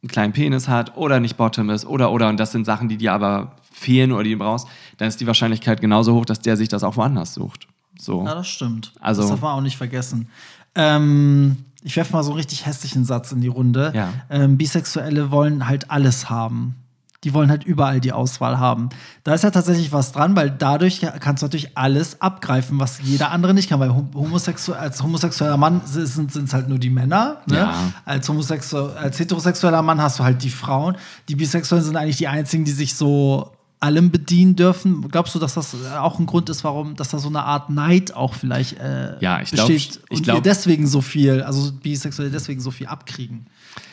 [0.03, 2.97] einen kleinen Penis hat oder nicht Bottom ist oder oder und das sind Sachen, die
[2.97, 4.67] dir aber fehlen oder die du brauchst,
[4.99, 7.69] dann ist die Wahrscheinlichkeit genauso hoch, dass der sich das auch woanders sucht.
[7.99, 8.25] So.
[8.25, 8.93] Ja, das stimmt.
[9.01, 10.29] Also- das darf man auch nicht vergessen.
[10.75, 13.93] Ähm, ich werfe mal so einen richtig hässlichen Satz in die Runde.
[13.95, 14.13] Ja.
[14.31, 16.77] Ähm, Bisexuelle wollen halt alles haben.
[17.25, 18.89] Die wollen halt überall die Auswahl haben.
[19.23, 23.31] Da ist ja tatsächlich was dran, weil dadurch kannst du natürlich alles abgreifen, was jeder
[23.31, 23.79] andere nicht kann.
[23.79, 27.43] Weil homosexu als homosexueller Mann sind es halt nur die Männer.
[27.47, 27.57] Ne?
[27.57, 27.93] Ja.
[28.05, 30.97] Als, homosexu als heterosexueller Mann hast du halt die Frauen.
[31.29, 35.09] Die Bisexuellen sind eigentlich die einzigen, die sich so allem bedienen dürfen.
[35.09, 38.15] Glaubst du, dass das auch ein Grund ist, warum, dass da so eine Art Neid
[38.15, 41.73] auch vielleicht äh, ja, ich glaub, besteht ich und glaub, wir deswegen so viel, also
[41.73, 43.47] Bisexuelle deswegen so viel abkriegen?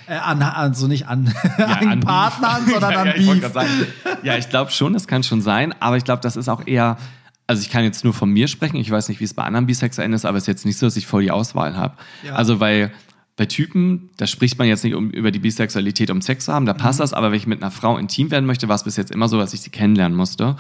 [0.09, 3.53] Äh, an, also nicht an, Ja, an, Partnern, sondern ja, an ja, ich Beef.
[3.53, 3.69] sagen,
[4.23, 6.97] ja, ich glaube schon, das kann schon sein, aber ich glaube, das ist auch eher,
[7.45, 9.67] also ich kann jetzt nur von mir sprechen, ich weiß nicht, wie es bei anderen
[9.67, 11.95] Bisexuellen ist, aber es ist jetzt nicht so, dass ich voll die Auswahl habe.
[12.25, 12.33] Ja.
[12.33, 12.91] Also weil
[13.37, 16.65] bei Typen, da spricht man jetzt nicht um, über die Bisexualität, um Sex zu haben,
[16.65, 18.97] da passt das, aber wenn ich mit einer Frau intim werden möchte, war es bis
[18.97, 20.55] jetzt immer so, dass ich sie kennenlernen musste.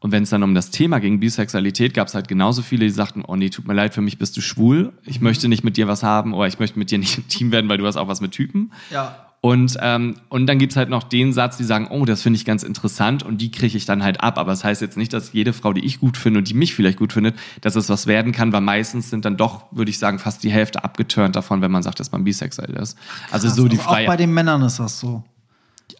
[0.00, 2.90] Und wenn es dann um das Thema ging, Bisexualität, gab es halt genauso viele, die
[2.90, 5.76] sagten, oh nee, tut mir leid, für mich bist du schwul, ich möchte nicht mit
[5.76, 8.08] dir was haben oder ich möchte mit dir nicht intim werden, weil du hast auch
[8.08, 8.72] was mit Typen.
[8.90, 9.24] Ja.
[9.40, 12.44] Und, ähm, und dann gibt's halt noch den Satz, die sagen, oh, das finde ich
[12.44, 14.36] ganz interessant und die kriege ich dann halt ab.
[14.36, 16.74] Aber das heißt jetzt nicht, dass jede Frau, die ich gut finde und die mich
[16.74, 19.98] vielleicht gut findet, dass es was werden kann, weil meistens sind dann doch, würde ich
[19.98, 22.98] sagen, fast die Hälfte abgeturnt davon, wenn man sagt, dass man bisexuell ist.
[23.30, 24.20] also Krass, so die also auch bei Freiheit.
[24.20, 25.22] den Männern ist das so.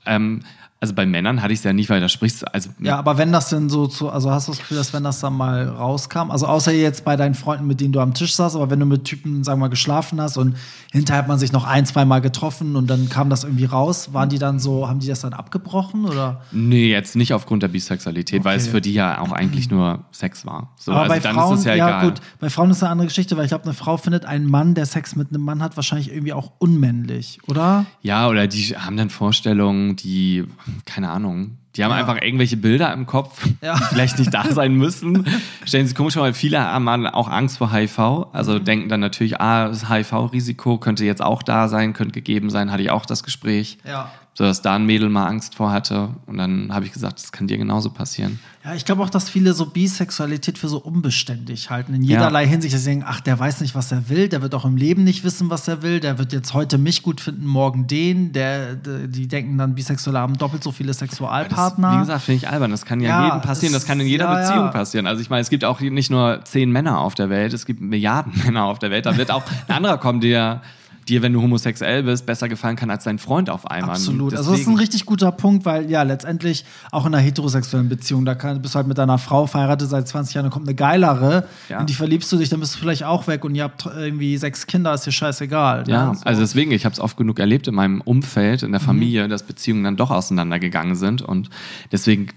[0.04, 0.42] Ähm,
[0.80, 3.18] also bei Männern hatte ich es ja nicht, weil da sprichst du, also Ja, aber
[3.18, 5.68] wenn das denn so zu, also hast du das Gefühl, dass wenn das dann mal
[5.68, 8.78] rauskam, also außer jetzt bei deinen Freunden, mit denen du am Tisch saßt, aber wenn
[8.78, 10.56] du mit Typen, sagen wir mal, geschlafen hast und
[10.92, 14.12] hinterher hat man sich noch ein, zwei Mal getroffen und dann kam das irgendwie raus,
[14.12, 16.42] waren die dann so, haben die das dann abgebrochen oder?
[16.52, 18.70] nee, jetzt nicht aufgrund der Bisexualität, weil es Okay.
[18.70, 20.74] für die ja auch eigentlich nur Sex war.
[20.78, 22.04] So, aber also bei dann Frauen, ist es ja, ja, egal.
[22.10, 24.74] gut, bei Frauen ist eine andere Geschichte, weil ich glaube, eine Frau findet einen Mann,
[24.74, 27.84] der Sex mit einem Mann hat, wahrscheinlich irgendwie auch unmännlich, oder?
[28.02, 30.44] Ja, oder die haben dann Vorstellungen, die,
[30.84, 31.96] keine Ahnung, die haben Ja.
[31.98, 33.76] einfach irgendwelche Bilder im Kopf, Ja.
[33.76, 35.26] die vielleicht nicht da sein müssen.
[35.64, 38.28] Stellen Sie sich komisch vor, weil viele haben auch Angst vor HIV.
[38.32, 38.64] Also Mhm.
[38.64, 42.82] denken dann natürlich, ah, das HIV-Risiko könnte jetzt auch da sein, könnte gegeben sein, hatte
[42.82, 43.78] ich auch das Gespräch.
[43.86, 44.10] Ja.
[44.38, 46.10] So dass da ein Mädel mal Angst vor hatte.
[46.26, 48.38] Und dann habe ich gesagt, das kann dir genauso passieren.
[48.64, 51.92] Ja, ich glaube auch, dass viele so Bisexualität für so unbeständig halten.
[51.92, 52.72] In jederlei Hinsicht.
[52.72, 54.28] Dass sie denken, ach, der weiß nicht, was er will.
[54.28, 55.98] Der wird auch im Leben nicht wissen, was er will.
[55.98, 58.32] Der wird jetzt heute mich gut finden, morgen den.
[58.32, 61.94] Der, die denken dann, Bisexuelle haben doppelt so viele Das, Sexualpartner.
[61.96, 62.70] wie gesagt, finde ich albern.
[62.70, 63.72] Das kann ja, Ja, jedem passieren.
[63.72, 64.70] Das kann in jeder ja, Beziehung ja.
[64.70, 65.08] passieren.
[65.08, 67.80] Also ich meine, es gibt auch nicht nur zehn Männer auf der Welt, es gibt
[67.80, 69.04] Milliarden Männer auf der Welt.
[69.04, 70.62] Da wird auch ein anderer kommen, der
[71.08, 73.90] dir, wenn du homosexuell bist, besser gefallen kann als dein Freund auf einmal.
[73.96, 74.32] Absolut.
[74.34, 77.88] Also das ist ein Deswegen- richtig guter Punkt, weil ja, letztendlich auch in einer heterosexuellen
[77.88, 80.66] Beziehung, da kann, bist du halt mit deiner Frau verheiratet seit 20 Jahren, dann kommt
[80.68, 81.80] eine geilere, Ja.
[81.80, 84.36] in die verliebst du dich, dann bist du vielleicht auch weg und ihr habt irgendwie
[84.36, 85.84] sechs Kinder, ist dir scheißegal.
[85.84, 85.90] ne?
[85.92, 86.24] Ja, So.
[86.24, 88.66] also deswegen, ich habe es oft genug erlebt in meinem Umfeld, Mhm.
[88.66, 91.48] in der Familie, dass Beziehungen dann doch auseinandergegangen sind und
[91.92, 92.28] deswegen,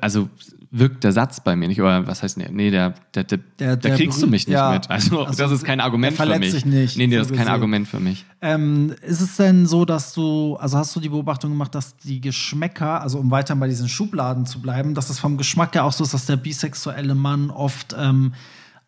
[0.00, 0.28] also
[0.74, 3.76] wirkt der Satz bei mir nicht, oder was heißt, nee, nee der, der, der, Der-
[3.76, 4.72] da kriegst du mich nicht ja.
[4.72, 4.88] mit.
[4.90, 6.52] Also, Also, das ist kein Argument für verletzt mich.
[6.54, 7.54] dich nicht, nee, nee, das so ist kein gesehen.
[7.54, 8.24] Argument für mich.
[8.40, 12.22] Ähm, ist es denn so, dass du, also hast du die Beobachtung gemacht, dass die
[12.22, 15.92] Geschmäcker, also um weiter bei diesen Schubladen zu bleiben, dass es vom Geschmack her auch
[15.92, 18.32] so ist, dass der bisexuelle Mann oft ähm,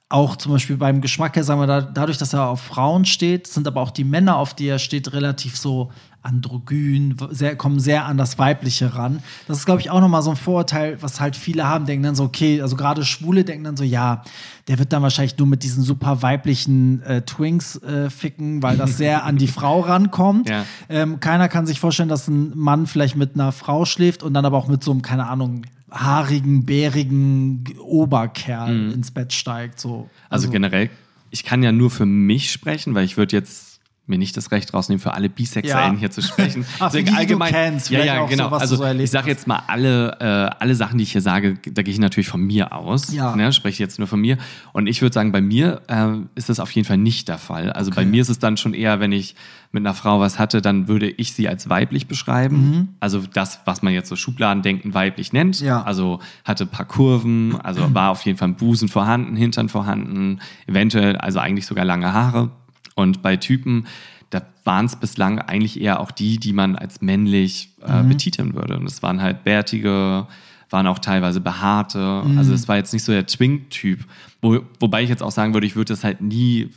[0.08, 3.46] auch zum Beispiel beim Geschmack her, sagen wir, da, dadurch, dass er auf Frauen steht,
[3.46, 5.90] sind aber auch die Männer, auf die er steht, relativ so
[6.24, 9.22] androgyn, sehr, kommen sehr an das Weibliche ran.
[9.46, 12.14] Das ist, glaube ich, auch nochmal so ein Vorurteil, was halt viele haben, denken dann
[12.14, 14.22] so, okay, also gerade Schwule denken dann so, ja,
[14.68, 18.96] der wird dann wahrscheinlich nur mit diesen super weiblichen äh, Twinks äh, ficken, weil das
[18.96, 20.48] sehr an die Frau rankommt.
[20.48, 20.64] Ja.
[20.88, 24.44] Ähm, keiner kann sich vorstellen, dass ein Mann vielleicht mit einer Frau schläft und dann
[24.44, 29.78] aber auch mit so einem, keine Ahnung, haarigen, bärigen Oberkerl ins Bett steigt.
[29.78, 30.08] So.
[30.28, 30.90] Also, generell,
[31.30, 33.73] ich kann ja nur für mich sprechen, weil ich würde jetzt
[34.06, 35.98] mir nicht das Recht rausnehmen, für alle Bisexuellen Ja.
[36.00, 36.64] hier zu sprechen.
[36.78, 38.48] Ah, für Deswegen die, die du kennst, ja, ja, genau.
[38.50, 41.82] so, also ich sage jetzt mal alle, äh, alle Sachen, die ich hier sage, da
[41.82, 43.12] gehe ich natürlich von mir aus.
[43.14, 43.34] Ja.
[43.34, 44.36] Ne, spreche jetzt nur von mir.
[44.72, 47.72] Und ich würde sagen, bei mir äh, ist das auf jeden Fall nicht der Fall.
[47.72, 49.34] Also bei mir ist es dann schon eher, wenn ich
[49.72, 52.94] mit einer Frau was hatte, dann würde ich sie als weiblich beschreiben.
[53.00, 55.60] Also das, was man jetzt so Schubladendenken weiblich nennt.
[55.60, 55.82] Ja.
[55.82, 60.40] Also hatte ein paar Kurven, also war auf jeden Fall ein Busen vorhanden, Hintern vorhanden,
[60.66, 62.50] eventuell also eigentlich sogar lange Haare.
[62.94, 63.86] Und bei Typen,
[64.30, 68.76] da waren es bislang eigentlich eher auch die, die man als männlich äh, betiteln würde.
[68.78, 70.26] Und es waren halt bärtige,
[70.70, 72.22] waren auch teilweise behaarte.
[72.36, 74.00] Also es war jetzt nicht so der Twink-Typ.
[74.42, 76.70] Wo, wobei ich jetzt auch sagen würde, ich würde das halt nie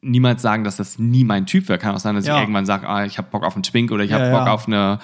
[0.00, 1.78] niemals sagen, dass das nie mein Typ wäre.
[1.78, 2.36] Kann auch sein, dass Ja.
[2.36, 4.46] ich irgendwann sage, ah, ich habe Bock auf einen Twink oder ich habe Ja, Bock
[4.46, 4.52] ja.
[4.52, 4.98] auf eine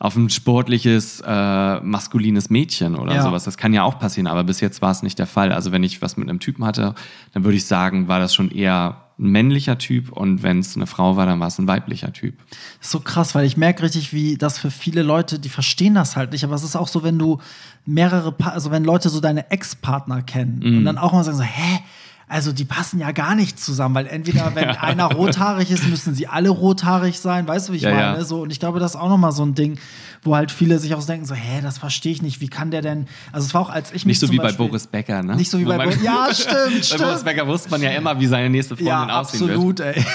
[0.00, 3.44] auf ein sportliches, äh, maskulines Mädchen oder sowas.
[3.44, 5.50] Das kann ja auch passieren, aber bis jetzt war es nicht der Fall.
[5.52, 6.94] Also wenn ich was mit einem Typen hatte,
[7.32, 10.86] dann würde ich sagen, war das schon eher ein männlicher Typ und wenn es eine
[10.86, 12.34] Frau war, dann war es ein weiblicher Typ.
[12.78, 15.94] Das ist so krass, weil ich merke richtig, wie das für viele Leute, die verstehen
[15.94, 16.42] das halt nicht.
[16.44, 17.38] Aber es ist auch so, wenn du
[17.86, 20.78] mehrere, pa also wenn Leute so deine Ex-Partner kennen Mhm.
[20.78, 21.80] und dann auch mal sagen so, hä?
[22.26, 26.26] also die passen ja gar nicht zusammen, weil entweder, wenn einer rothaarig ist, müssen sie
[26.26, 28.12] alle rothaarig sein, weißt du, wie ich Ja, ja.
[28.12, 28.24] meine?
[28.24, 29.78] So, und ich glaube, das ist auch nochmal so ein Ding,
[30.24, 32.82] wo halt viele sich auch denken, so, hä, das verstehe ich nicht, wie kann der
[32.82, 35.22] denn, also es war auch, als ich mich Nicht so wie bei Beispiel- Boris Becker,
[35.22, 35.36] ne?
[35.36, 37.02] Nicht so wie bei man- Boris- Ja, stimmt, Bei stimmt.
[37.02, 39.50] Boris Becker wusste man ja immer, wie seine nächste Freundin Ja, aussehen wird.
[39.50, 40.04] absolut, ey.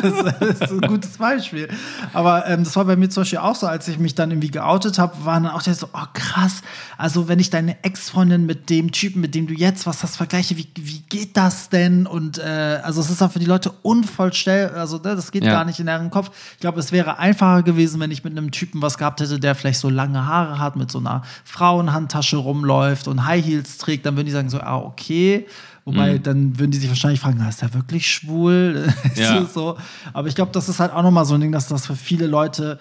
[0.00, 1.68] Das ist ein gutes Beispiel.
[2.12, 4.50] Aber ähm, das war bei mir zum Beispiel auch so, als ich mich dann irgendwie
[4.50, 6.62] geoutet habe, waren dann auch der so, oh krass,
[6.96, 10.56] also wenn ich deine Ex-Freundin mit dem Typen, mit dem du jetzt was hast, vergleiche,
[10.56, 12.06] wie, wie geht das denn?
[12.06, 15.52] Und äh, also es ist dann für die Leute unvollstell, also ne, das geht Ja.
[15.52, 16.30] gar nicht in deren Kopf.
[16.54, 19.47] Ich glaube, es wäre einfacher gewesen, wenn ich mit einem Typen was gehabt hätte, der
[19.54, 24.16] vielleicht so lange Haare hat, mit so einer Frauenhandtasche rumläuft und High Heels trägt, dann
[24.16, 25.46] würden die sagen so, ah, okay.
[25.84, 26.22] Wobei, Mhm.
[26.22, 28.92] dann würden die sich wahrscheinlich fragen, na, ist der wirklich schwul?
[29.16, 29.44] Ja.
[29.46, 29.76] so.
[30.12, 32.26] Aber ich glaube, das ist halt auch nochmal so ein Ding, dass das für viele
[32.26, 32.78] Leute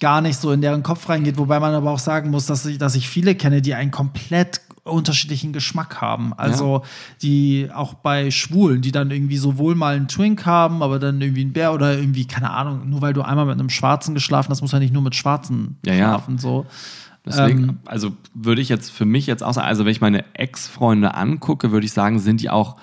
[0.00, 1.36] gar nicht so in deren Kopf reingeht.
[1.38, 4.60] Wobei man aber auch sagen muss, dass ich, dass ich viele kenne, die einen komplett
[4.88, 6.32] unterschiedlichen Geschmack haben.
[6.34, 6.82] Also
[7.22, 11.42] die auch bei Schwulen, die dann irgendwie sowohl mal einen Twink haben, aber dann irgendwie
[11.42, 14.60] einen Bär oder irgendwie, keine Ahnung, nur weil du einmal mit einem Schwarzen geschlafen hast,
[14.62, 15.98] muss ja nicht nur mit Schwarzen Ja, ja.
[16.08, 16.38] schlafen.
[16.38, 16.66] So.
[17.26, 20.24] Deswegen, Ähm, also würde ich jetzt für mich jetzt auch sagen, also wenn ich meine
[20.34, 22.76] Ex-Freunde angucke, würde ich sagen, sind die auch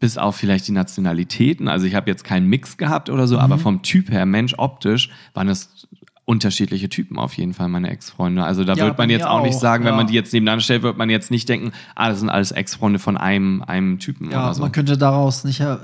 [0.00, 3.40] bis auf vielleicht die Nationalitäten, also ich habe jetzt keinen Mix gehabt oder so, Mhm.
[3.42, 5.86] aber vom Typ her, Mensch, optisch, waren es
[6.24, 8.44] unterschiedliche Typen auf jeden Fall, meine Ex-Freunde.
[8.44, 9.96] Also da Ja, wird man jetzt auch nicht sagen, wenn ja.
[9.96, 12.98] man die jetzt nebeneinander stellt, wird man jetzt nicht denken, ah, das sind alles Ex-Freunde
[13.00, 14.62] von einem, einem Typen Ja, oder so.
[14.62, 15.80] man könnte daraus nicht her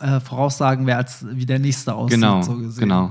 [0.00, 2.20] her voraussagen, wer als wie der nächste aussieht.
[2.20, 2.80] Genau, so gesehen.
[2.80, 3.10] genau.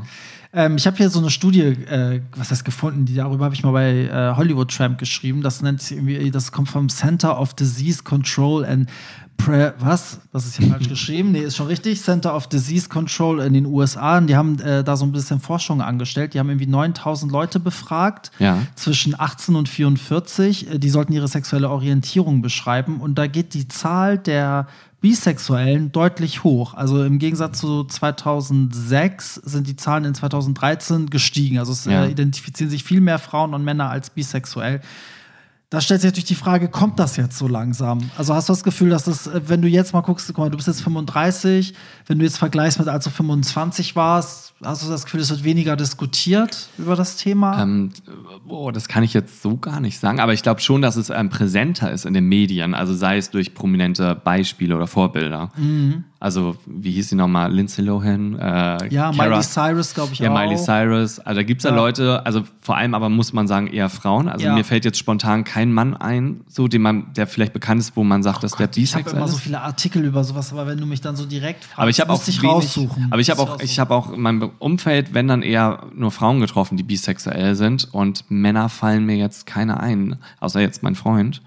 [0.53, 3.63] Ähm, ich habe hier so eine Studie, äh, was heißt gefunden, die darüber habe ich
[3.63, 5.41] mal bei äh, Hollywood Tramp geschrieben.
[5.41, 8.89] Das nennt sich irgendwie, das kommt vom Center of Disease Control and
[9.37, 10.19] Pre was?
[10.33, 11.31] Das ist hier falsch geschrieben.
[11.31, 11.99] Nee, ist schon richtig.
[12.01, 14.17] Center of Disease Control in den USA.
[14.19, 16.33] Und die haben äh, da so ein bisschen Forschung angestellt.
[16.35, 18.59] Die haben irgendwie 9000 Leute befragt Ja.
[18.75, 20.69] zwischen 18 und 44.
[20.73, 22.99] Äh, Die sollten ihre sexuelle Orientierung beschreiben.
[23.01, 24.67] Und da geht die Zahl der
[25.01, 26.75] Bisexuellen deutlich hoch.
[26.75, 31.57] Also im Gegensatz zu 2006 sind die Zahlen in 2013 gestiegen.
[31.57, 32.05] Also es Ja.
[32.05, 34.81] äh, identifizieren sich viel mehr Frauen und Männer als bisexuell.
[35.71, 38.11] Da stellt sich natürlich die Frage, kommt das jetzt so langsam?
[38.17, 40.57] Also hast du das Gefühl, dass das, wenn du jetzt mal guckst, guck mal, du
[40.57, 41.73] bist jetzt 35,
[42.07, 45.45] wenn du jetzt vergleichst mit als du 25 warst, hast du das Gefühl, es wird
[45.45, 47.63] weniger diskutiert über das Thema?
[47.63, 47.93] Ähm,
[48.49, 51.09] oh, das kann ich jetzt so gar nicht sagen, aber ich glaube schon, dass es
[51.09, 55.51] ähm, präsenter ist in den Medien, also sei es durch prominente Beispiele oder Vorbilder.
[56.21, 57.51] Also, wie hieß sie nochmal?
[57.51, 58.35] Lindsay Lohan?
[58.37, 60.37] Äh, ja, Cara- Miley Cyrus, glaube ich Ja, auch.
[60.37, 61.19] Miley Cyrus.
[61.19, 61.71] Also da gibt es ja.
[61.71, 61.75] Ja.
[61.75, 64.29] Leute, also vor allem aber muss man sagen, eher Frauen.
[64.29, 64.53] Also Ja.
[64.53, 68.03] mir fällt jetzt spontan kein Mann ein, so den man, der vielleicht bekannt ist, wo
[68.03, 69.31] man sagt, dass der Oh Ich habe bisexuell immer ist.
[69.31, 71.99] so viele Artikel über sowas, aber wenn du mich dann so direkt fragst, aber ich
[71.99, 73.07] habe auch ich wenig, raussuchen.
[73.09, 76.39] Aber ich habe auch, ich habe auch in meinem Umfeld, wenn dann eher nur Frauen
[76.39, 81.41] getroffen, die bisexuell sind und Männer fallen mir jetzt keine ein, außer jetzt mein Freund.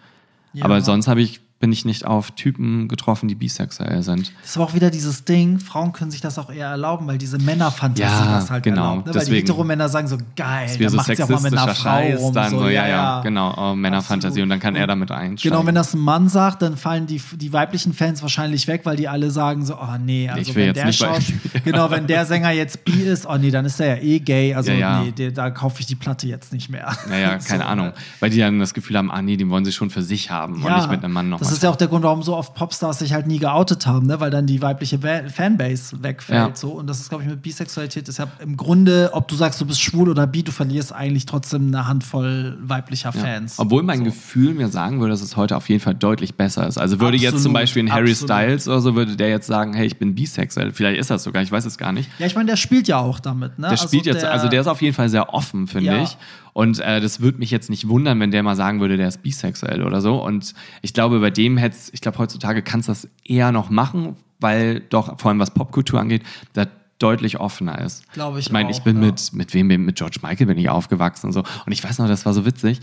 [0.52, 0.64] Ja.
[0.64, 4.30] Aber sonst habe ich bin ich nicht auf Typen getroffen, die bisexuell sind.
[4.42, 7.16] Das ist aber auch wieder dieses Ding, Frauen können sich das auch eher erlauben, weil
[7.16, 9.06] diese Männerfantasie Ja, das halt genau, erlaubt.
[9.06, 9.14] Ne?
[9.14, 9.46] Weil die deswegen.
[9.46, 12.20] Heteromänner sagen so, geil, Das dann so macht sie auch mal mit einer Frau Scheiß,
[12.20, 12.34] rum.
[12.34, 13.74] dann so, ja, ja, genau, oh.
[13.74, 15.56] Männerfantasie und dann kann er damit einsteigen.
[15.56, 18.96] Genau, wenn das ein Mann sagt, dann fallen die, die weiblichen Fans wahrscheinlich weg, weil
[18.96, 21.60] die alle sagen so, oh nee, also Ich will wenn jetzt der nicht bei- Schauspieler,
[21.64, 24.52] genau, wenn der Sänger jetzt bi ist, oh nee, dann ist der ja eh gay,
[24.52, 25.00] also Ja, ja.
[25.02, 26.94] nee, der, da kaufe ich die Platte jetzt nicht mehr.
[27.08, 27.92] Naja, keine Ahnung.
[28.20, 30.62] Weil die dann das Gefühl haben, ah nee, den wollen sie schon für sich haben
[30.62, 32.36] und nicht mit einem Mann noch Das was ist ja auch der Grund, warum so
[32.36, 34.20] oft Popstars sich halt nie geoutet haben, ne?
[34.20, 36.38] weil dann die weibliche Ba- Fanbase wegfällt.
[36.50, 36.54] Ja.
[36.54, 36.70] So.
[36.70, 39.66] Und das ist, glaube ich, mit Bisexualität ist ja im Grunde, ob du sagst, du
[39.66, 43.20] bist schwul oder bi, du verlierst eigentlich trotzdem eine Handvoll weiblicher Ja.
[43.20, 43.58] Fans.
[43.58, 44.04] Obwohl mein so.
[44.04, 46.78] Gefühl mir sagen würde, dass es heute auf jeden Fall deutlich besser ist.
[46.78, 48.30] Also würde jetzt zum Absolut, Beispiel ein Harry absolut.
[48.36, 50.72] Styles oder so, würde der jetzt sagen, hey, ich bin bisexuell.
[50.72, 52.08] Vielleicht ist das sogar, ich weiß es gar nicht.
[52.18, 53.58] Ja, ich meine, der spielt ja auch damit.
[53.58, 53.68] Ne?
[53.68, 56.02] Der spielt jetzt, also der ist auf jeden Fall sehr offen, finde Ja.
[56.02, 56.16] ich.
[56.54, 59.22] Und äh, das würde mich jetzt nicht wundern, wenn der mal sagen würde, der ist
[59.22, 60.24] bisexuell oder so.
[60.24, 64.16] Und ich glaube, bei dem hätte ich glaube, heutzutage kannst du das eher noch machen,
[64.40, 66.66] weil doch, vor allem was Popkultur angeht, da
[67.00, 68.10] deutlich offener ist.
[68.12, 69.06] Glaube ich Ich meine, ich bin ja.
[69.06, 71.40] mit, mit wem, mit George Michael bin ich aufgewachsen und so.
[71.66, 72.80] Und ich weiß noch, das war so witzig.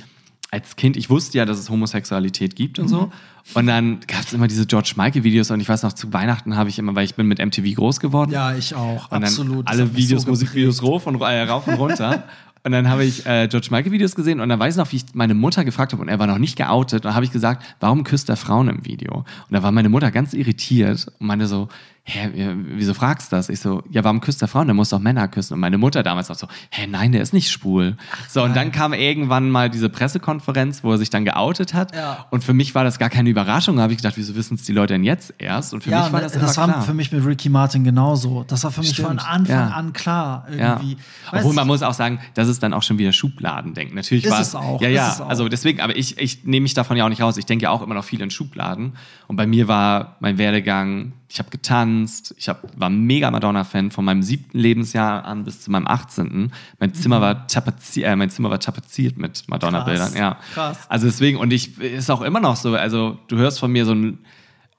[0.52, 2.90] Als Kind, ich wusste ja, dass es Homosexualität gibt und Mhm.
[2.90, 3.12] so.
[3.54, 6.70] Und dann gab es immer diese George Michael-Videos und ich weiß noch, zu Weihnachten habe
[6.70, 8.32] ich immer, weil ich bin mit MTV groß geworden.
[8.32, 9.10] Ja, ich auch.
[9.12, 9.66] Und Absolut.
[9.68, 12.24] alle Videos, so Musikvideos rauf und, äh, rauf und runter.
[12.64, 14.98] und dann habe ich äh, George Michael Videos gesehen und dann weiß ich noch, wie
[14.98, 17.00] ich meine Mutter gefragt habe und er war noch nicht geoutet.
[17.00, 19.18] Und dann habe ich gesagt, warum küsst er Frauen im Video?
[19.18, 21.70] Und da war meine Mutter ganz irritiert und meinte so,
[22.04, 22.30] hä,
[22.76, 23.50] wieso fragst du das?
[23.50, 24.68] Ich so, ja, warum küsst der Frauen?
[24.68, 25.54] Der muss doch Männer küssen.
[25.54, 27.96] Und meine Mutter damals auch so, hä, nein, der ist nicht schwul.
[28.28, 31.96] So, und dann kam irgendwann mal diese Pressekonferenz, wo er sich dann geoutet hat.
[31.96, 32.26] Ja.
[32.32, 33.76] Und für mich war das gar keine Überraschung.
[33.78, 35.74] Da habe ich gedacht, wieso wissen es die Leute denn jetzt erst?
[35.74, 36.82] Und für ja, mich war das, das, war klar.
[36.82, 38.44] für mich mit Ricky Martin genauso.
[38.48, 39.68] Das war für mich Stimmt, von Anfang ja.
[39.70, 40.74] an klar Ja.
[40.74, 40.98] irgendwie.
[41.32, 43.96] Weißt Obwohl man muss auch sagen, das ist dann auch schon wieder Schubladendenken.
[43.96, 45.12] Natürlich Ist war es auch, Ja, ja.
[45.12, 45.30] auch.
[45.30, 47.38] Also deswegen, aber ich, ich nehme mich davon ja auch nicht raus.
[47.38, 48.94] Ich denke ja auch immer noch viel in Schubladen.
[49.28, 54.04] Und bei mir war mein Werdegang, ich habe getanzt, ich hab, war mega Madonna-Fan von
[54.04, 56.52] meinem siebten Lebensjahr an bis zu meinem 18.
[56.80, 60.10] Mein Zimmer war tapeziert, äh, mein Zimmer war tapeziert mit Madonna-Bildern.
[60.12, 60.38] Krass, Ja.
[60.54, 60.80] krass.
[60.90, 63.94] Also deswegen, und ich ist auch immer noch so, also du hörst von mir so
[63.94, 64.18] ein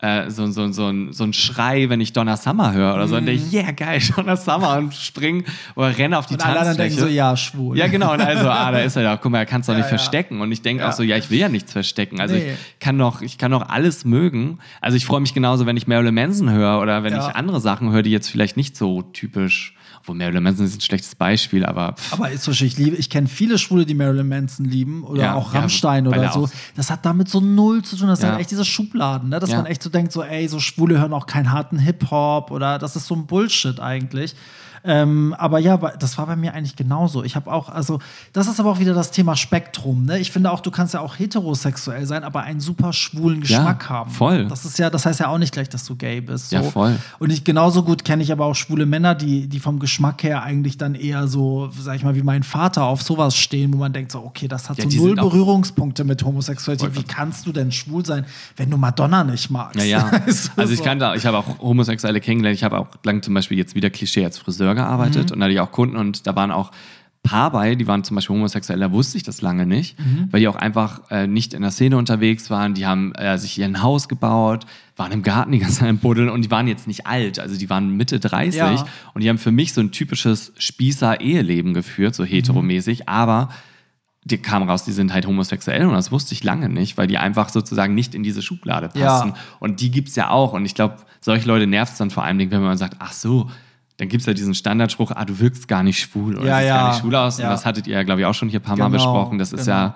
[0.02, 3.16] äh, so, so, so, ein, so ein Schrei, wenn ich Donna Summer höre oder so.
[3.16, 5.44] Und denke, yeah, geil, Donna Summer und spring
[5.76, 6.40] oder renne auf die Mhm.
[6.40, 7.12] und alle anderen denken Tanzfläche.
[7.12, 7.78] so, ja, schwul.
[7.78, 8.12] Ja, genau.
[8.12, 9.16] Und also, ah, da ist er ja.
[9.16, 9.96] Guck mal, er kann es doch Ja, nicht ja.
[9.96, 10.40] verstecken.
[10.40, 10.88] Und ich denke Ja.
[10.90, 12.20] auch so, ja, ich will ja nichts verstecken.
[12.20, 12.50] Also Nee.
[12.52, 14.58] ich kann doch, ich kann doch alles mögen.
[14.80, 17.92] Also ich freue mich genauso, wenn ich Marilyn Manson höre oder wenn ich andere Sachen
[17.92, 19.74] höre, die jetzt vielleicht nicht so typisch.
[20.02, 23.08] Obwohl Marilyn Manson ist ein schlechtes Beispiel, aber pff, Aber ist schön, ich liebe, ich
[23.08, 26.32] kenne viele Schwule, die Marilyn Manson lieben oder Ja, auch ja, Rammstein weil oder er
[26.32, 26.48] so.
[26.74, 28.08] Das hat damit so null zu tun.
[28.08, 28.30] Das Ja.
[28.32, 29.38] sind echt diese Schubladen, ne?
[29.38, 29.58] dass Ja.
[29.58, 32.96] man echt so denkt, so, ey, so Schwule hören auch keinen harten Hip-Hop oder das
[32.96, 34.34] ist so ein Bullshit eigentlich.
[34.84, 37.22] Ähm, aber ja, das war bei mir eigentlich genauso.
[37.22, 38.00] Ich habe auch, also,
[38.32, 40.06] das ist aber auch wieder das Thema Spektrum.
[40.06, 40.18] Ne?
[40.18, 44.10] Ich finde auch, du kannst ja auch heterosexuell sein, aber einen super schwulen Geschmack haben.
[44.10, 44.46] voll.
[44.46, 46.50] Das ist ja, das heißt ja auch nicht gleich, dass du gay bist.
[46.50, 46.56] So.
[46.56, 46.96] Ja, voll.
[47.18, 50.42] Und ich genauso gut kenne ich aber auch schwule Männer, die, die vom Geschmack her
[50.42, 53.92] eigentlich dann eher so, sag ich mal, wie mein Vater auf sowas stehen, wo man
[53.92, 56.96] denkt so, okay, das hat Ja, so null Berührungspunkte mit Homosexualität.
[56.96, 59.76] Wie kannst du denn schwul sein, wenn du Madonna nicht magst?
[59.76, 60.10] Ja, ja.
[60.56, 60.84] Also ich so.
[60.84, 62.56] kannte, ich habe auch Homosexuelle kennengelernt.
[62.56, 65.32] Ich habe auch lang zum Beispiel jetzt wieder Klischee als Friseur gearbeitet Mhm.
[65.34, 66.70] und da hatte ich auch Kunden und da waren auch
[67.24, 70.26] Paar bei, die waren zum Beispiel homosexuell, da wusste ich das lange nicht, Mhm.
[70.32, 72.74] weil die auch einfach äh, nicht in der Szene unterwegs waren.
[72.74, 75.98] Die haben äh, sich ihr ein Haus gebaut, waren im Garten die ganze Zeit im
[75.98, 78.84] Buddeln und die waren jetzt nicht alt, also die waren Mitte 30 Ja.
[79.14, 83.50] und die haben für mich so ein typisches Spießer-Eheleben geführt, so heteromäßig, aber
[84.24, 87.18] die kam raus, die sind halt homosexuell und das wusste ich lange nicht, weil die
[87.18, 89.28] einfach sozusagen nicht in diese Schublade passen.
[89.30, 89.34] Ja.
[89.58, 90.52] Und die gibt's ja auch.
[90.52, 93.50] Und ich glaube, solche Leute nervt es dann vor allem, wenn man sagt, ach so,
[94.02, 96.76] dann gibt's ja diesen Standardspruch, ah, du wirkst gar nicht schwul oder Ja, siehst ja.
[96.76, 97.38] gar nicht schwul aus.
[97.38, 97.44] Ja.
[97.44, 99.38] Und das hattet ihr ja, glaube ich, auch schon hier ein paar Mal Genau, besprochen.
[99.38, 99.76] Das ist genau.
[99.76, 99.94] ja,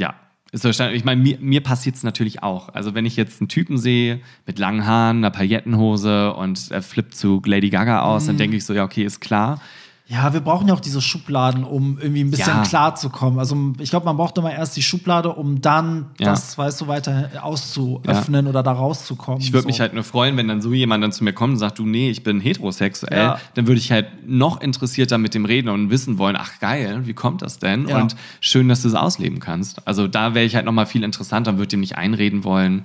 [0.00, 0.14] ja,
[0.52, 0.96] ist verstanden.
[0.96, 2.70] Ich meine, mir, mir passiert es natürlich auch.
[2.70, 7.14] Also wenn ich jetzt einen Typen sehe mit langen Haaren, einer Paillettenhose und er flippt
[7.14, 8.26] zu Lady Gaga aus, Mhm.
[8.28, 9.60] dann denke ich so, ja, okay, ist klar.
[10.06, 12.62] Ja, wir brauchen ja auch diese Schubladen, um irgendwie ein bisschen Ja.
[12.62, 13.38] klar zu kommen.
[13.38, 16.26] Also ich glaube, man braucht immer erst die Schublade, um dann Ja.
[16.32, 19.40] das, weißt du, weiter auszuöffnen oder da rauszukommen.
[19.40, 19.66] Ich würde so.
[19.68, 21.86] mich halt nur freuen, wenn dann so jemand dann zu mir kommt und sagt, du,
[21.86, 23.18] nee, ich bin heterosexuell.
[23.18, 23.38] Ja.
[23.54, 27.14] Dann würde ich halt noch interessierter mit dem reden und wissen wollen, ach geil, wie
[27.14, 27.88] kommt das denn?
[27.88, 28.02] Ja.
[28.02, 29.88] Und schön, dass du es ausleben kannst.
[29.88, 32.84] Also da wäre ich halt noch mal viel interessanter und würde dem nicht einreden wollen,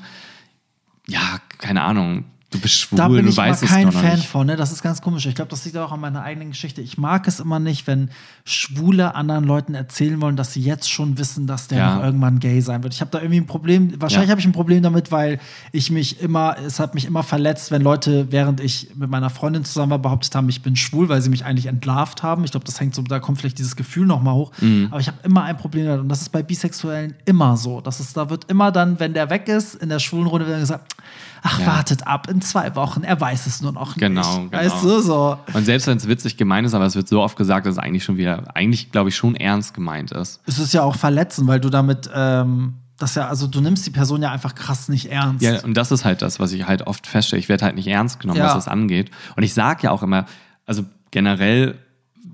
[1.05, 1.19] ja,
[1.57, 4.27] keine Ahnung, du bist schwul, da bin du ich immer weißt es kein Fan nicht.
[4.27, 4.55] von, ne?
[4.55, 5.25] Das ist ganz komisch.
[5.27, 6.81] Ich glaube, das liegt auch an meiner eigenen Geschichte.
[6.81, 8.09] Ich mag es immer nicht, wenn
[8.45, 11.95] Schwule anderen Leuten erzählen wollen, dass sie jetzt schon wissen, dass der Ja.
[11.95, 12.93] noch irgendwann gay sein wird.
[12.93, 13.93] Ich habe da irgendwie ein Problem.
[14.01, 14.31] Wahrscheinlich Ja.
[14.31, 15.39] habe ich ein Problem damit, weil
[15.71, 19.63] ich mich immer, es hat mich immer verletzt, wenn Leute, während ich mit meiner Freundin
[19.63, 22.43] zusammen war, behauptet haben, ich bin schwul, weil sie mich eigentlich entlarvt haben.
[22.45, 24.51] Ich glaube, das hängt so, da kommt vielleicht dieses Gefühl noch mal hoch.
[24.59, 24.87] Mhm.
[24.89, 26.01] Aber ich habe immer ein Problem damit.
[26.01, 27.81] Und das ist bei Bisexuellen immer so.
[27.81, 30.55] Das ist, da wird immer dann, wenn der weg ist, in der schwulen Runde wird
[30.55, 30.95] dann gesagt,
[31.41, 31.67] ach, Ja.
[31.67, 34.51] wartet ab, in zwei Wochen, er weiß es nur noch Genau, nicht.
[34.51, 34.63] genau.
[34.63, 35.37] Weißt du, so.
[35.53, 37.79] Und selbst wenn es witzig gemeint ist, aber es wird so oft gesagt, dass es
[37.79, 40.41] eigentlich schon wieder, eigentlich glaube ich schon ernst gemeint ist.
[40.45, 43.91] Es ist ja auch verletzend, weil du damit, ähm, das ja, also du nimmst die
[43.91, 45.41] Person ja einfach krass nicht ernst.
[45.43, 47.39] Ja, und das ist halt das, was ich halt oft feststelle.
[47.39, 48.45] Ich werde halt nicht ernst genommen, Ja.
[48.47, 49.09] was das angeht.
[49.37, 50.25] Und ich sage ja auch immer,
[50.65, 51.77] also generell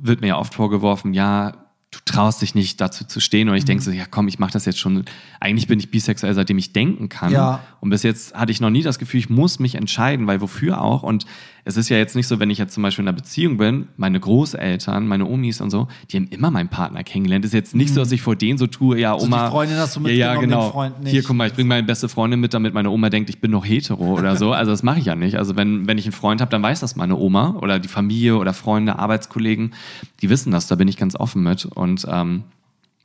[0.02, 1.54] wird mir ja oft vorgeworfen, ja,
[1.96, 3.50] du traust dich nicht dazu zu stehen.
[3.50, 3.68] Und ich Mhm.
[3.68, 5.06] denke so, ja komm, ich mache das jetzt schon.
[5.40, 7.32] Eigentlich bin ich bisexuell, seitdem ich denken kann.
[7.32, 7.62] Ja.
[7.80, 10.82] Und bis jetzt hatte ich noch nie das Gefühl, ich muss mich entscheiden, weil wofür
[10.82, 11.04] auch?
[11.04, 11.26] Und
[11.68, 13.88] es ist ja jetzt nicht so, wenn ich jetzt zum Beispiel in einer Beziehung bin,
[13.98, 17.44] meine Großeltern, meine Omis und so, die haben immer meinen Partner kennengelernt.
[17.44, 19.20] Es ist jetzt nicht so, dass ich vor denen so tue, ja, Mhm.
[19.20, 19.50] die Oma.
[19.50, 20.72] Freundin hast du ja, ja, mitgenommen, den genau.
[20.72, 21.12] Freund nicht.
[21.12, 23.50] Hier, guck mal, ich bringe meine beste Freundin mit, damit meine Oma denkt, ich bin
[23.50, 24.52] noch hetero oder so.
[24.54, 25.38] Also das mache ich ja nicht.
[25.38, 28.38] Also wenn, wenn ich einen Freund habe, dann weiß das meine Oma oder die Familie
[28.38, 29.74] oder Freunde, Arbeitskollegen,
[30.22, 31.66] die wissen das, da bin ich ganz offen mit.
[31.66, 32.44] Und ähm,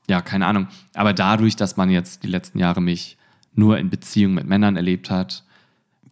[0.06, 0.66] ja, keine Ahnung.
[0.94, 3.16] Aber dadurch, dass man jetzt die letzten Jahre mich
[3.54, 5.44] nur in Beziehungen mit Männern erlebt hat,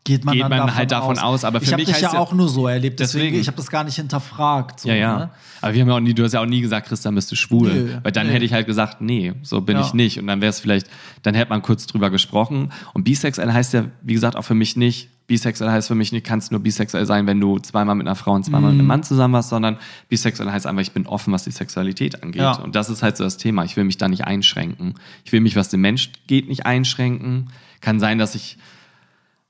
[0.04, 2.14] geht man, geht man davon halt davon aus, aber ich für habe mich dich heißt
[2.14, 3.40] ja auch nur so erlebt, deswegen, Deswegen.
[3.40, 4.80] ich habe das gar nicht hinterfragt.
[4.80, 5.18] So, ja, ja.
[5.18, 5.30] Ne?
[5.61, 7.37] Aber wir haben ja auch nie, du hast ja auch nie gesagt, Christian, bist du
[7.37, 7.72] schwul.
[7.72, 8.32] Nö, Weil dann nö.
[8.32, 9.84] hätte ich halt gesagt, nee, so bin Ja.
[9.84, 10.18] ich nicht.
[10.18, 10.87] Und dann wäre es vielleicht,
[11.22, 12.72] dann hätte man kurz drüber gesprochen.
[12.94, 16.24] Und bisexuell heißt ja, wie gesagt, auch für mich nicht, bisexuell heißt für mich nicht,
[16.24, 18.76] kannst nur bisexuell sein, wenn du zweimal mit einer Frau und zweimal Mhm.
[18.76, 19.76] mit einem Mann zusammen warst, sondern
[20.08, 22.40] bisexuell heißt einfach, ich bin offen, was die Sexualität angeht.
[22.40, 22.52] Ja.
[22.52, 23.64] Und das ist halt so das Thema.
[23.64, 24.94] Ich will mich da nicht einschränken.
[25.24, 27.50] Ich will mich, was den Mensch geht, nicht einschränken.
[27.82, 28.56] Kann sein, dass ich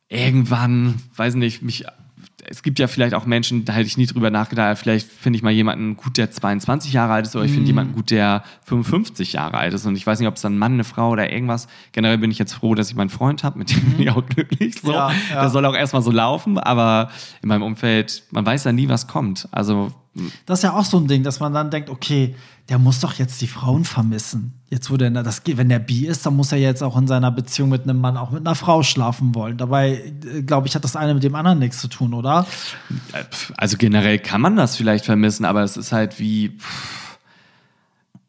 [0.09, 1.85] irgendwann, weiß nicht, mich
[2.51, 5.43] es gibt ja vielleicht auch Menschen, da hätte ich nie drüber nachgedacht, vielleicht finde ich
[5.43, 7.57] mal jemanden gut, der 22 Jahre alt ist, oder ich Mhm.
[7.57, 9.85] finde jemanden gut, der 55 Jahre alt ist.
[9.85, 11.69] Und ich weiß nicht, ob es dann ein Mann, eine Frau oder irgendwas.
[11.93, 14.25] Generell bin ich jetzt froh, dass ich meinen Freund habe, mit dem bin ich auch
[14.25, 14.81] glücklich.
[14.81, 14.89] So.
[14.89, 14.95] Mhm.
[14.95, 15.43] Ja, ja.
[15.43, 17.11] Das soll auch erstmal so laufen, aber
[17.43, 19.47] in meinem Umfeld, man weiß ja nie, was kommt.
[19.51, 19.93] Also
[20.47, 22.35] Das ist ja auch so ein Ding, dass man dann denkt, okay,
[22.69, 24.53] der muss doch jetzt die Frauen vermissen.
[24.69, 27.31] Jetzt, wo der, das, wenn der bi ist, dann muss er jetzt auch in seiner
[27.31, 29.57] Beziehung mit einem Mann auch mit einer Frau schlafen wollen.
[29.57, 32.47] Dabei, äh, glaube ich, hat das eine mit dem anderen nichts zu tun, oder?
[33.57, 36.59] Also generell kann man das vielleicht vermissen, aber es ist halt wie,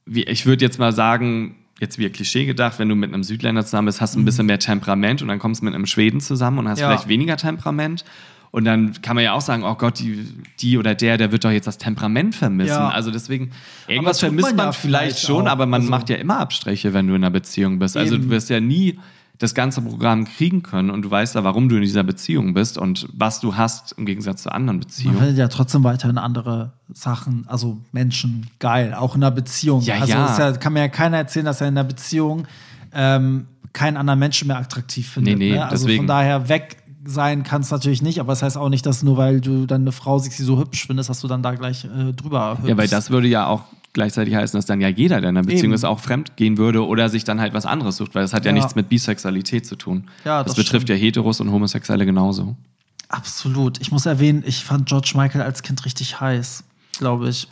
[0.05, 3.63] wie ich würde jetzt mal sagen, jetzt wie Klischee gedacht, wenn du mit einem Südländer
[3.65, 6.21] zusammen bist, hast du ein bisschen mehr Temperament und dann kommst du mit einem Schweden
[6.21, 6.87] zusammen und hast Ja.
[6.87, 8.05] vielleicht weniger Temperament.
[8.51, 10.25] Und dann kann man ja auch sagen, oh Gott, die,
[10.59, 12.69] die oder der, der wird doch jetzt das Temperament vermissen.
[12.69, 12.89] Ja.
[12.89, 13.51] Also deswegen,
[13.87, 15.51] irgendwas vermisst man man, ja vielleicht schon, auch.
[15.51, 17.95] aber man Also- macht ja immer Abstriche, wenn du in einer Beziehung bist.
[17.95, 18.23] Also Eben.
[18.25, 18.97] du wirst ja nie
[19.37, 22.77] das ganze Programm kriegen können und du weißt ja, warum du in dieser Beziehung bist
[22.77, 25.17] und was du hast im Gegensatz zu anderen Man Beziehungen.
[25.17, 29.81] findet ja trotzdem weiterhin andere Sachen, also Menschen geil, auch in einer Beziehung.
[29.81, 30.37] Ja, also ja.
[30.37, 32.47] Ja, kann mir ja keiner erzählen, dass er in einer Beziehung
[32.93, 35.37] ähm, keinen anderen Menschen mehr attraktiv findet.
[35.37, 35.63] Nee, nee, ne?
[35.69, 35.99] Also deswegen.
[36.01, 39.17] von daher weg sein kann es natürlich nicht, aber das heißt auch nicht, dass nur
[39.17, 41.85] weil du dann eine Frau siehst, die so hübsch findest, dass du dann da gleich
[41.85, 42.67] äh, drüber hüpfst.
[42.69, 45.45] Ja, weil das würde ja auch gleichzeitig heißen, dass dann ja jeder, der in einer
[45.45, 45.73] Beziehung Eben.
[45.73, 48.45] ist, auch fremd gehen würde oder sich dann halt was anderes sucht, weil das hat
[48.45, 48.55] ja, Ja.
[48.57, 50.09] nichts mit Bisexualität zu tun.
[50.25, 50.99] Ja, das, das betrifft stimmt.
[50.99, 52.55] ja Heteros und Homosexuelle genauso.
[53.07, 53.81] Absolut.
[53.81, 56.63] Ich muss erwähnen, ich fand George Michael als Kind richtig heiß,
[56.99, 57.47] glaube ich.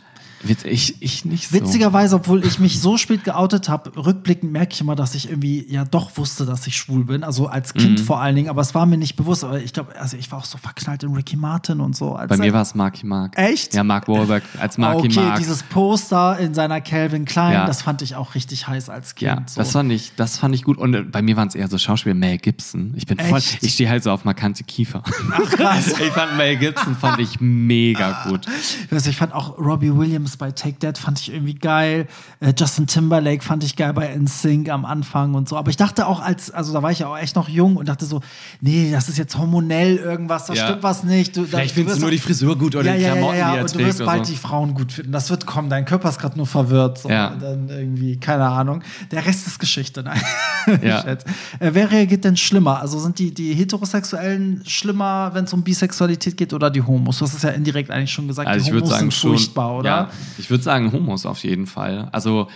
[0.64, 1.56] Ich, ich nicht so.
[1.56, 5.66] Witzigerweise, obwohl ich mich so spät geoutet habe, rückblickend merke ich immer, dass ich irgendwie
[5.68, 7.24] ja doch wusste, dass ich schwul bin.
[7.24, 7.78] Also als Mhm.
[7.78, 9.44] Kind vor allen Dingen, aber es war mir nicht bewusst.
[9.44, 12.18] Aber ich glaube, also ich war auch so verknallt in Ricky Martin und so.
[12.28, 13.36] Bei mir war es Marky Mark.
[13.36, 13.74] Echt?
[13.74, 15.38] Ja, Mark Wahlberg als Marky okay, Mark.
[15.38, 17.66] dieses Poster in seiner Calvin Klein, Ja.
[17.66, 19.26] das fand ich auch richtig heiß als Kind.
[19.28, 19.60] ja, so.
[19.60, 20.78] das fand ich, das fand ich gut.
[20.78, 22.94] Und äh, bei mir waren es eher so Schauspieler, Mel Gibson.
[22.96, 23.62] Ich bin voll, Echt?
[23.62, 25.02] ich stehe halt so auf markante Kiefer.
[25.32, 25.88] Ach, krass.
[26.00, 28.46] ich fand Mel Gibson fand ich mega gut.
[28.90, 32.06] Also ich fand auch Robbie Williams bei Take That fand ich irgendwie geil.
[32.40, 35.56] Äh, Justin Timberlake fand ich geil bei NSYNC am Anfang und so.
[35.56, 37.88] Aber ich dachte auch als, also da war ich ja auch echt noch jung und
[37.88, 38.20] dachte so,
[38.60, 40.64] nee, das ist jetzt hormonell irgendwas, da Ja.
[40.66, 41.36] stimmt was nicht.
[41.36, 43.38] Du, da- Vielleicht findest wirst du nur die Frisur gut oder ja, die ja, Klamotten,
[43.38, 44.32] ja, ja, er und du wirst bald so.
[44.32, 45.12] die Frauen gut finden.
[45.12, 45.70] Das wird kommen.
[45.70, 46.98] Dein Körper ist gerade nur verwirrt.
[46.98, 47.08] So.
[47.08, 47.28] Ja.
[47.28, 48.82] Und dann irgendwie, keine Ahnung.
[49.10, 50.02] Der Rest ist Geschichte.
[50.02, 50.20] Nein.
[50.82, 51.00] Ja.
[51.04, 51.16] Äh,
[51.60, 52.80] wer reagiert denn schlimmer?
[52.80, 57.18] Also sind die, die Heterosexuellen schlimmer, wenn es um Bisexualität geht oder die Homos?
[57.18, 58.48] Du hast es ja indirekt eigentlich schon gesagt.
[58.48, 59.88] Also die ich würde Homos sagen sind schon, furchtbar, oder?
[59.88, 62.08] Ja, ich würde sagen Homos auf jeden Fall.
[62.12, 62.48] Also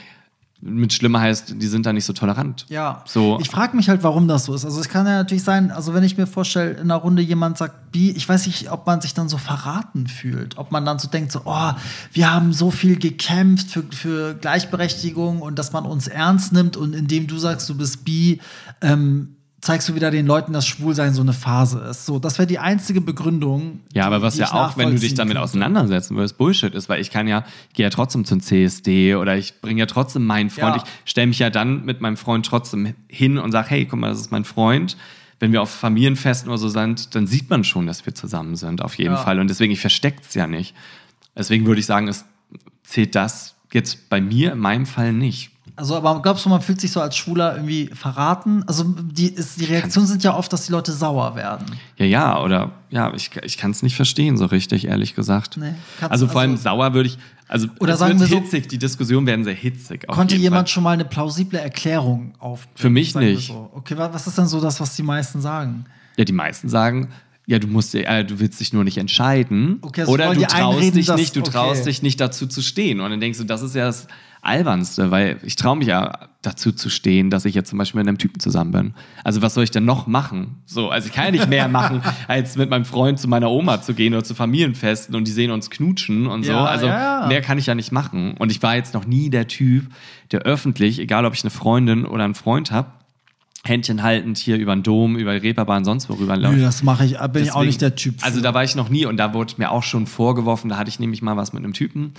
[0.65, 2.67] mit schlimmer heißt, die sind da nicht so tolerant.
[2.69, 3.37] Ja, So.
[3.41, 4.65] ich frage mich halt, warum das so ist.
[4.65, 7.59] Also es kann ja natürlich sein, also wenn ich mir vorstelle, in einer Runde jemand
[7.59, 11.01] sagt bi, ich weiß nicht, ob man sich dann so verraten fühlt, ob man dann
[11.01, 11.73] so denkt, so, oh,
[12.13, 16.95] wir haben so viel gekämpft für, für Gleichberechtigung und dass man uns ernst nimmt und
[16.95, 18.41] indem du sagst, du bist bi,
[18.83, 22.05] ähm, zeigst du wieder den Leuten, dass Schwulsein so eine Phase ist.
[22.05, 23.81] So, das wäre die einzige Begründung.
[23.95, 27.11] Ja, aber was ja auch, wenn du dich damit auseinandersetzen würdest, Bullshit ist, weil ich
[27.11, 30.77] kann ja, gehe ja trotzdem zum CSD oder ich bringe ja trotzdem meinen Freund.
[30.77, 30.85] Ja.
[31.05, 34.09] Ich stelle mich ja dann mit meinem Freund trotzdem hin und sage, hey, guck mal,
[34.09, 34.97] das ist mein Freund.
[35.39, 38.83] Wenn wir auf Familienfesten oder so sind, dann sieht man schon, dass wir zusammen sind,
[38.83, 39.19] auf jeden Ja.
[39.19, 39.39] Fall.
[39.39, 40.75] Und deswegen, ich verstecke es ja nicht.
[41.37, 42.25] Deswegen würde ich sagen, es
[42.83, 45.52] zählt das jetzt bei mir in meinem Fall nicht.
[45.75, 48.63] Also, aber glaubst du, man fühlt sich so als Schwuler irgendwie verraten?
[48.67, 51.65] Also, die, ist, die Reaktionen sind ja oft, dass die Leute sauer werden.
[51.97, 55.57] Ja, ja, oder ja, ich, ich kann es nicht verstehen, so richtig, ehrlich gesagt.
[55.57, 55.75] Nee,
[56.09, 57.19] also vor allem also- sauer würde ich,
[57.49, 60.07] also Oder sagen wir so- hitzig, die Diskussionen werden sehr hitzig.
[60.09, 60.75] Konnte jemand Fall.
[60.75, 62.69] schon mal eine plausible Erklärung auf?
[62.75, 63.49] Für mich nicht.
[63.49, 63.71] So.
[63.75, 65.87] Okay, wa- was ist denn so das, was die meisten sagen?
[66.17, 67.09] Ja, die meisten sagen,
[67.47, 69.79] ja, du musst, äh, du willst dich nur nicht entscheiden.
[69.83, 71.51] Okay, also oder du traust einreden, dich dass- nicht, du okay.
[71.51, 73.01] traust dich nicht dazu zu stehen.
[73.01, 74.07] Und dann denkst du, das ist ja das
[74.43, 78.09] Albernste, weil ich traue mich ja dazu zu stehen, dass ich jetzt zum Beispiel mit
[78.09, 78.95] einem Typen zusammen bin.
[79.23, 80.57] Also was soll ich denn noch machen?
[80.67, 83.81] So, also ich kann ja nicht mehr machen, als mit meinem Freund zu meiner Oma
[83.83, 86.51] zu gehen oder zu Familienfesten und die sehen uns knutschen und so.
[86.53, 87.27] Ja, Also ja.
[87.29, 88.35] mehr kann ich ja nicht machen.
[88.39, 89.87] Und ich war jetzt noch nie der Typ,
[90.33, 92.91] der öffentlich, egal ob ich eine Freundin oder einen Freund habe,
[93.65, 96.57] Händchen haltend hier über den Dom, über die Reeperbahn, sonst wo rüberläuft.
[96.57, 98.19] Nö, das mache ich, bin ich auch Deswegen- nicht der Typ.
[98.21, 98.27] für.
[98.27, 100.89] Also da war ich noch nie und da wurde mir auch schon vorgeworfen, da hatte
[100.89, 102.13] ich nämlich mal was mit einem Typen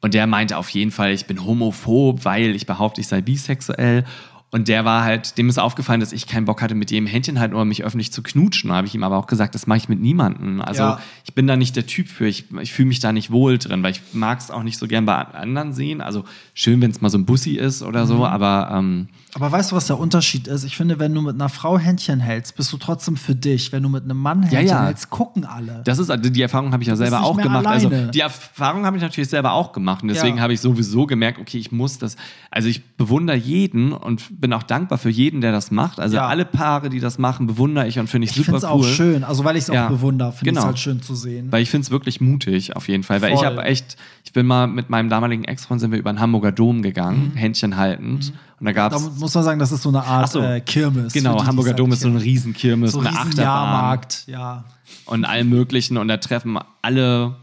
[0.00, 4.04] und der meinte auf jeden Fall, ich bin homophob, weil ich behaupte, ich sei bisexuell.
[4.50, 7.38] Und der war halt, dem ist aufgefallen, dass ich keinen Bock hatte, mit jedem Händchen
[7.38, 8.70] halt oder mich öffentlich zu knutschen.
[8.70, 10.62] Da habe ich ihm aber auch gesagt, das mache ich mit niemandem.
[10.62, 11.00] Also Ja.
[11.26, 12.26] ich bin da nicht der Typ für.
[12.26, 14.86] Ich, ich fühle mich da nicht wohl drin, weil ich mag es auch nicht so
[14.88, 16.00] gern bei anderen sehen.
[16.00, 16.24] Also
[16.54, 19.76] schön, wenn es mal so ein Bussi ist oder so, aber ähm, aber weißt du,
[19.76, 20.64] was der Unterschied ist?
[20.64, 23.72] Ich finde, wenn du mit einer Frau Händchen hältst, bist du trotzdem für dich.
[23.72, 24.86] Wenn du mit einem Mann Händchen ja.
[24.86, 25.82] hältst, gucken alle.
[25.84, 27.66] Das ist also die Erfahrung habe ich ja selber auch gemacht.
[27.66, 28.10] Also alleine.
[28.10, 30.42] die Erfahrung habe ich natürlich selber auch gemacht und deswegen Ja.
[30.42, 32.16] habe ich sowieso gemerkt, okay, ich muss das.
[32.50, 36.00] Also ich bewundere jeden und bin auch dankbar für jeden, der das macht.
[36.00, 36.26] Also Ja.
[36.26, 38.84] alle Paare, die das machen, bewundere ich und finde ich, Ich finde super es cool.
[38.90, 40.60] auch schön, also weil ich es auch Ja, bewundere, finde ich genau.
[40.62, 41.52] es halt schön zu sehen.
[41.52, 43.20] Weil ich finde es wirklich mutig, auf jeden Fall.
[43.20, 43.46] Weil ich Voll.
[43.46, 46.82] habe echt, ich bin mal mit meinem damaligen Ex-Freund sind wir über den Hamburger Dom
[46.82, 48.32] gegangen, Händchen haltend.
[48.60, 50.40] Und da gab da muss man sagen, das ist so eine Art so.
[50.40, 51.12] äh, Kirmes.
[51.12, 52.16] genau, die, Hamburger Dom ist so ein.
[52.16, 54.64] Riesenkirmes, so eine riesen Achterbahn Jahrmarkt, ja.
[55.06, 55.96] und allem möglichen.
[55.96, 57.36] Und da treffen alle,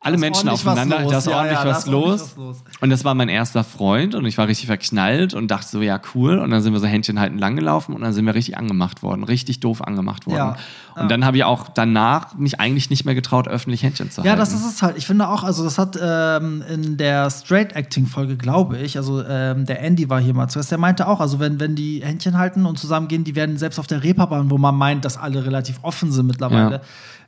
[0.00, 0.98] alle Menschen aufeinander.
[1.08, 2.20] Da ist Ja, ordentlich ja, was ordentlich los.
[2.20, 2.56] was los.
[2.80, 6.00] Und das war mein erster Freund und ich war richtig verknallt und dachte so, ja,
[6.14, 6.38] cool.
[6.38, 9.02] Und dann sind wir so Händchen halten lang gelaufen und dann sind wir richtig angemacht
[9.02, 10.36] worden, richtig doof angemacht worden.
[10.36, 10.56] Ja.
[11.02, 14.30] Und dann habe ich auch danach mich eigentlich nicht mehr getraut, öffentlich Händchen zu Ja,
[14.30, 14.38] halten.
[14.40, 14.96] das ist es halt.
[14.96, 19.22] Ich finde auch, also das hat ähm, in der Straight Acting Folge, glaube ich, also
[19.24, 22.38] ähm, der Andy war hier mal zuerst, der meinte auch, also wenn, wenn die Händchen
[22.38, 25.78] halten und zusammengehen, die werden selbst auf der Reeperbahn, wo man meint, dass alle relativ
[25.82, 26.80] offen sind mittlerweile, Ja.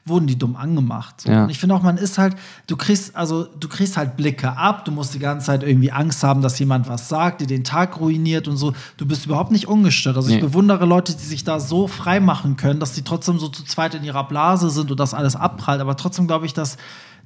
[0.07, 1.21] Wurden die dumm angemacht.
[1.21, 1.31] So.
[1.31, 1.45] Ja.
[1.45, 2.35] Und ich finde auch, man ist halt,
[2.67, 6.23] du kriegst, also du kriegst halt Blicke ab, du musst die ganze Zeit irgendwie Angst
[6.25, 8.73] haben, dass jemand was sagt, dir den Tag ruiniert und so.
[8.97, 10.17] Du bist überhaupt nicht ungestört.
[10.17, 10.41] Also ich Nee.
[10.41, 13.95] bewundere Leute, die sich da so frei machen können, dass die trotzdem so zu zweit
[13.95, 15.81] in ihrer Blase sind und das alles abprallt.
[15.81, 16.77] Aber trotzdem glaube ich, dass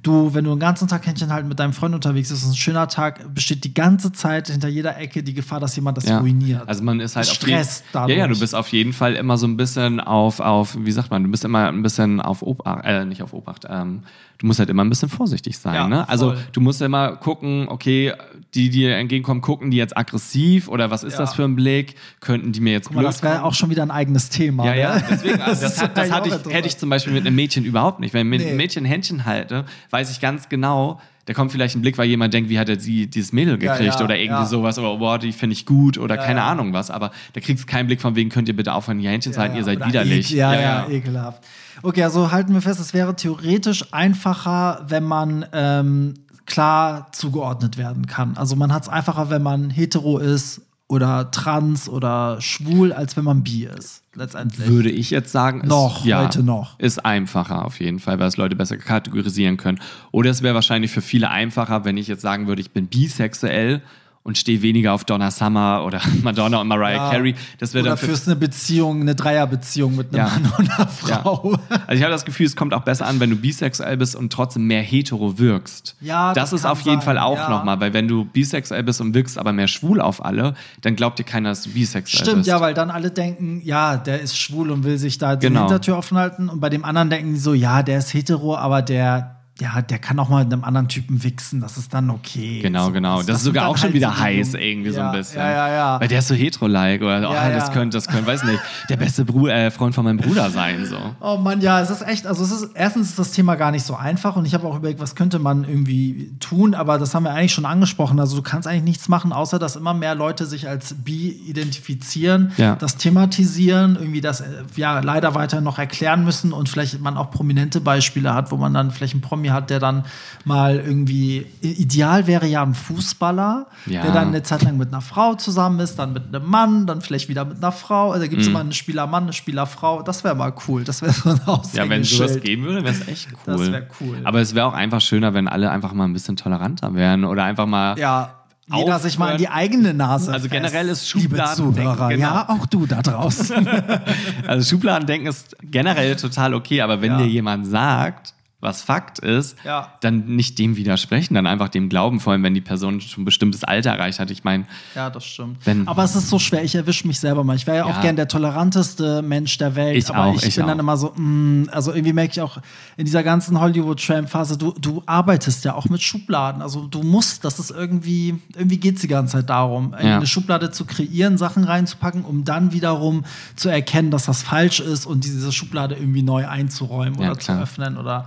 [0.03, 2.55] du, wenn du den ganzen Tag Händchen halten mit deinem Freund unterwegs bist, ist ein
[2.55, 6.19] schöner Tag, besteht die ganze Zeit hinter jeder Ecke die Gefahr, dass jemand das Ja.
[6.19, 6.67] ruiniert.
[6.67, 8.17] Also man ist halt auf Stress jeden, dadurch.
[8.17, 11.11] Ja, ja, du bist auf jeden Fall immer so ein bisschen auf, auf wie sagt
[11.11, 14.03] man, du bist immer ein bisschen auf Obacht, äh, nicht auf Obacht, ähm,
[14.37, 15.73] du musst halt immer ein bisschen vorsichtig sein.
[15.75, 16.07] Ja, ne?
[16.09, 18.13] Also du musst immer gucken, okay,
[18.53, 21.19] die, die dir entgegenkommen, gucken die jetzt aggressiv oder was ist Ja.
[21.19, 21.95] das für ein Blick?
[22.19, 24.65] Könnten die mir jetzt Guck mal, das wäre auch schon wieder ein eigenes Thema.
[24.65, 24.79] ja, ne?
[24.79, 27.35] ja, deswegen, also das, ist das eigentlich hatte ich, hätte ich zum Beispiel mit einem
[27.35, 28.13] Mädchen überhaupt nicht.
[28.13, 28.47] Wenn ich mit Nee.
[28.49, 32.33] einem Mädchen Händchen halte, weiß ich ganz genau, da kommt vielleicht ein Blick, weil jemand
[32.33, 34.45] denkt, wie hat er sie, dieses Mädel Ja, gekriegt ja, oder irgendwie ja.
[34.45, 36.47] sowas oder boah, die finde ich gut oder Ja, keine ja.
[36.47, 36.91] Ahnung was.
[36.91, 39.39] Aber da kriegst du keinen Blick von wegen, könnt ihr bitte aufhören, hier Händchen zu
[39.39, 40.27] halten, ihr seid oder widerlich.
[40.27, 41.43] Ekel, ja, ja, ekelhaft.
[41.81, 46.13] Okay, also halten wir fest, es wäre theoretisch einfacher, wenn man ähm,
[46.45, 48.37] klar zugeordnet werden kann.
[48.37, 53.23] Also man hat es einfacher, wenn man hetero ist oder trans oder schwul, als wenn
[53.23, 54.03] man bi ist.
[54.13, 54.67] Letztendlich.
[54.67, 56.79] Würde ich jetzt sagen, ist, Noch, ja, heute noch.
[56.79, 59.79] Ist einfacher auf jeden Fall, weil es Leute besser kategorisieren können.
[60.11, 63.81] Oder es wäre wahrscheinlich für viele einfacher, wenn ich jetzt sagen würde, ich bin bisexuell
[64.25, 67.09] und stehe weniger auf Donna Summer oder Madonna und Mariah Ja.
[67.11, 67.35] Carey.
[67.59, 70.31] Das wäre oder dann für führst eine Beziehung, eine Dreierbeziehung mit einem Ja.
[70.33, 71.19] Mann und einer Ja.
[71.21, 71.57] Frau.
[71.85, 74.33] Also ich habe das Gefühl, es kommt auch besser an, wenn du bisexuell bist und
[74.33, 75.95] trotzdem mehr hetero wirkst.
[76.01, 77.49] Ja, das, das ist auf jeden sein, Fall auch ja.
[77.49, 81.19] nochmal, weil wenn du bisexuell bist und wirkst aber mehr schwul auf alle, dann glaubt
[81.19, 82.49] dir keiner, dass du bisexuell Stimmt, bist.
[82.49, 85.61] ja, weil dann alle denken, ja, der ist schwul und will sich da die Genau.
[85.61, 86.49] Hintertür offen halten.
[86.49, 89.99] Und bei dem anderen denken die so, ja, der ist hetero, aber der, ja, der
[89.99, 91.61] kann auch mal mit einem anderen Typen wichsen.
[91.61, 92.59] Das ist dann okay.
[92.61, 93.17] Genau, So, genau.
[93.21, 95.37] Das, ist sind sogar auch schon halt wieder so heiß irgendwie so ja, ein bisschen.
[95.39, 96.01] Ja, ja, ja.
[96.01, 97.73] Weil der ist so hetero-like oder oh, Ja, das ja.
[97.73, 100.85] könnte, das könnte, weiß nicht, der beste Bru äh, Freund von meinem Bruder sein.
[100.85, 100.97] So.
[101.21, 103.85] Oh Mann, ja, es ist echt, also es ist, erstens ist das Thema gar nicht
[103.85, 107.23] so einfach und ich habe auch überlegt, was könnte man irgendwie tun, aber das haben
[107.23, 108.19] wir eigentlich schon angesprochen.
[108.19, 112.51] Also du kannst eigentlich nichts machen, außer dass immer mehr Leute sich als bi identifizieren,
[112.57, 112.75] Ja.
[112.75, 114.45] das thematisieren, irgendwie das äh,
[114.75, 118.73] ja leider weiter noch erklären müssen und vielleicht man auch prominente Beispiele hat, wo man
[118.73, 120.05] dann vielleicht einen Promi hat, der dann
[120.43, 124.01] mal irgendwie ideal wäre ja ein Fußballer, Ja.
[124.03, 127.01] der dann eine Zeit lang mit einer Frau zusammen ist, dann mit einem Mann, dann
[127.01, 128.11] vielleicht wieder mit einer Frau.
[128.11, 130.01] Also da gibt es immer einen Spieler-Mann, eine Spielerfrau.
[130.01, 130.83] Das wäre mal cool.
[130.83, 131.39] Das wäre so ein
[131.73, 132.43] Ja, wenn sowas Aushängeschild.
[132.43, 133.57] geben würde, wäre es echt cool.
[133.57, 134.17] Das wär cool.
[134.23, 137.43] Aber es wäre auch einfach schöner, wenn alle einfach mal ein bisschen toleranter wären oder
[137.43, 137.97] einfach mal.
[137.97, 138.35] Ja,
[138.73, 140.31] jeder sich mal an die eigene Nase.
[140.33, 140.53] Also fest.
[140.53, 142.17] generell ist Schubladendenken, genau.
[142.19, 143.67] ja, auch du da draußen.
[144.47, 147.17] Also Schubladendenken ist generell total okay, aber wenn Ja.
[147.19, 148.33] dir jemand sagt,
[148.65, 149.93] was Fakt ist, Ja.
[150.01, 153.25] dann nicht dem widersprechen, dann einfach dem glauben, vor allem wenn die Person schon ein
[153.25, 154.29] bestimmtes Alter erreicht hat.
[154.31, 155.65] Ich meine, ja, das stimmt.
[155.65, 156.63] Wenn- aber es ist so schwer.
[156.63, 157.55] Ich erwische mich selber mal.
[157.55, 158.01] Ich wäre ja, auch Ja.
[158.01, 159.95] gern der toleranteste Mensch der Welt.
[159.97, 160.83] Ich aber auch, ich, ich bin dann auch.
[160.83, 162.57] immer so, mm, also irgendwie merke ich auch
[162.97, 166.61] in dieser ganzen Hollywood-Tramp-Phase, du, du arbeitest ja auch mit Schubladen.
[166.61, 170.17] Also du musst, das ist irgendwie, irgendwie geht es die ganze Zeit darum, Ja.
[170.17, 173.23] eine Schublade zu kreieren, Sachen reinzupacken, um dann wiederum
[173.55, 177.51] zu erkennen, dass das falsch ist und diese Schublade irgendwie neu einzuräumen Ja, oder zu
[177.51, 178.25] öffnen oder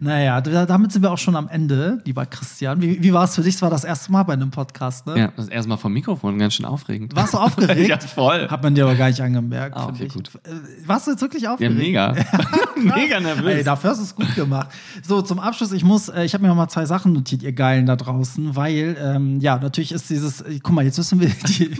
[0.00, 2.80] naja, da- damit sind wir auch schon am Ende, lieber Christian.
[2.80, 3.54] Wie, wie war es für dich?
[3.56, 5.18] Es war das erste Mal bei einem Podcast, ne?
[5.18, 7.14] ja, das ist erstmal vom Mikrofon ganz schön aufregend.
[7.14, 7.88] Warst du aufgeregt?
[7.88, 8.48] ja, voll.
[8.48, 9.76] Hat man dir aber gar nicht angemerkt.
[9.76, 10.30] Ah, okay, gut.
[10.44, 10.50] Äh,
[10.88, 11.76] Warst du jetzt wirklich Ja, aufgeregt?
[11.78, 12.14] mega.
[12.76, 13.54] mega nervös.
[13.56, 14.68] Ey, dafür hast du es gut gemacht.
[15.06, 17.52] So, zum Abschluss, ich muss, äh, ich habe mir noch mal zwei Sachen notiert, ihr
[17.52, 21.28] Geilen da draußen, weil, ähm, ja, natürlich ist dieses, äh, guck mal, jetzt müssen wir
[21.28, 21.70] die,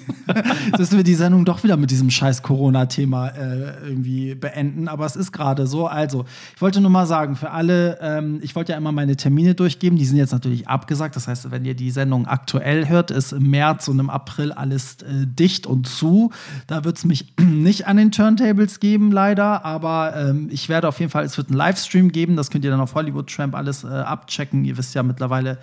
[0.69, 5.07] jetzt müssen wir die Sendung doch wieder mit diesem scheiß Corona-Thema äh, irgendwie beenden, aber
[5.07, 5.87] es ist gerade so.
[5.87, 9.55] Also, ich wollte nur mal sagen, für alle, ähm, ich wollte ja immer meine Termine
[9.55, 11.17] durchgeben, die sind jetzt natürlich abgesagt.
[11.17, 15.03] Das heißt, wenn ihr die Sendung aktuell hört, ist im März und im April alles
[15.03, 16.31] äh, dicht und zu.
[16.67, 20.99] Da wird es mich nicht an den Turntables geben, leider, aber ähm, ich werde auf
[21.01, 23.85] jeden Fall, es wird einen Livestream geben, das könnt ihr dann auf Hollywood Tramp alles
[23.85, 24.65] äh, abchecken.
[24.65, 25.59] Ihr wisst ja mittlerweile,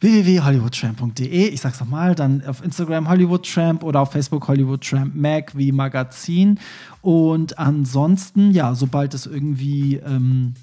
[0.00, 1.48] www.hollywoodtramp.de.
[1.48, 6.58] Ich sag's nochmal, dann auf Instagram Hollywoodtramp oder auf Facebook Hollywoodtramp Mag wie Magazin.
[7.00, 10.54] Und ansonsten, ja, sobald es irgendwie ähm,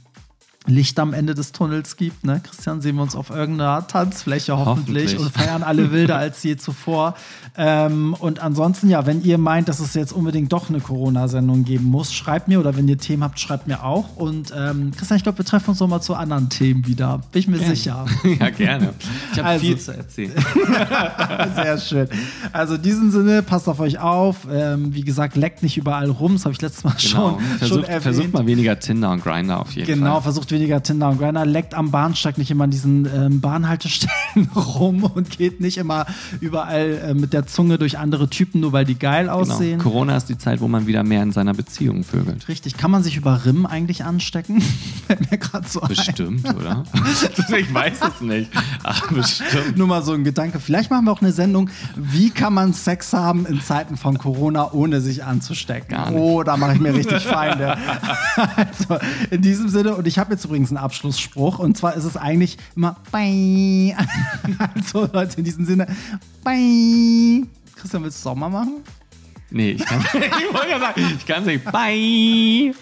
[0.66, 2.24] Licht am Ende des Tunnels gibt.
[2.26, 2.40] Ne?
[2.44, 5.20] Christian, sehen wir uns auf irgendeiner Tanzfläche hoffentlich, Hoffentlich.
[5.20, 7.16] und feiern alle wilder als je zuvor.
[7.58, 11.86] Ähm, und ansonsten, ja, wenn ihr meint, dass es jetzt unbedingt doch eine Corona-Sendung geben
[11.86, 14.16] muss, schreibt mir oder wenn ihr Themen habt, schreibt mir auch.
[14.16, 17.22] Und ähm, Christian, ich glaube, wir treffen uns noch mal zu anderen Themen wieder.
[17.32, 18.06] Bin ich mir sicher.
[18.40, 18.94] Ja, gerne.
[19.34, 20.32] Ich habe Also- viel zu erzählen.
[21.56, 22.08] Sehr schön.
[22.52, 24.48] Also in diesem Sinne, passt auf euch auf.
[24.52, 26.34] Ähm, wie gesagt, leckt nicht überall rum.
[26.34, 27.02] Das habe ich letztes Mal Genau.
[27.02, 28.04] schon, schon Versucht, erwähnt.
[28.04, 30.22] versucht mal weniger Tinder und Grinder auf jeden Genau, Fall.
[30.24, 35.04] versucht weniger Tinder und Grinder, leckt am Bahnsteig nicht immer an diesen ähm, Bahnhaltestellen rum
[35.04, 36.06] und geht nicht immer
[36.40, 39.36] überall äh, mit der Zunge durch andere Typen, nur weil die geil Genau.
[39.40, 39.80] aussehen.
[39.80, 42.48] Corona ist die Zeit, wo man wieder mehr in seiner Beziehung vögelt.
[42.48, 42.78] Richtig.
[42.78, 44.62] Kann man sich über Rim eigentlich anstecken?
[45.32, 45.88] Mir gerade so ein.
[45.90, 46.84] Bestimmt, oder?
[47.58, 48.52] ich weiß es nicht.
[48.84, 49.78] Ach, bestimmt.
[49.78, 50.60] Nur mal so ein Gedanke.
[50.60, 54.72] Vielleicht machen wir auch eine Sendung, wie kann man Sex haben in Zeiten von Corona,
[54.72, 55.98] ohne sich anzustecken?
[56.14, 57.78] Oh, da mache ich mir richtig Feinde.
[58.56, 58.98] also,
[59.32, 62.58] in diesem Sinne, und ich habe jetzt übrigens einen Abschlussspruch, und zwar ist es eigentlich
[62.76, 63.96] immer Bye.
[64.76, 65.88] Also, Leute, in diesem Sinne,
[66.44, 67.46] Bye.
[67.76, 68.84] Christian, willst du es auch mal machen?
[69.50, 71.64] Nee, ich kann ich wollte ja sagen, ich kann nicht.
[71.66, 72.74] Bye.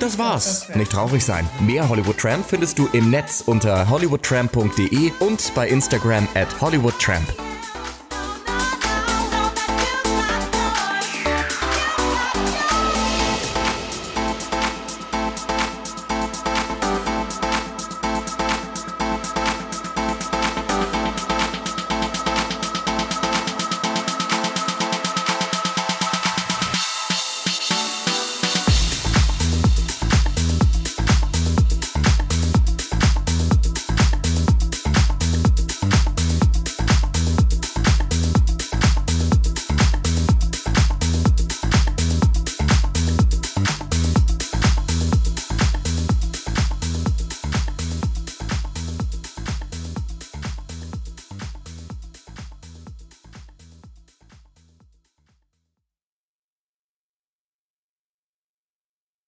[0.00, 0.68] Das war's.
[0.74, 1.48] Nicht traurig sein.
[1.60, 7.26] Mehr Hollywood Tramp findest du im Netz unter hollywoodtramp.de und bei Instagram at hollywoodtramp.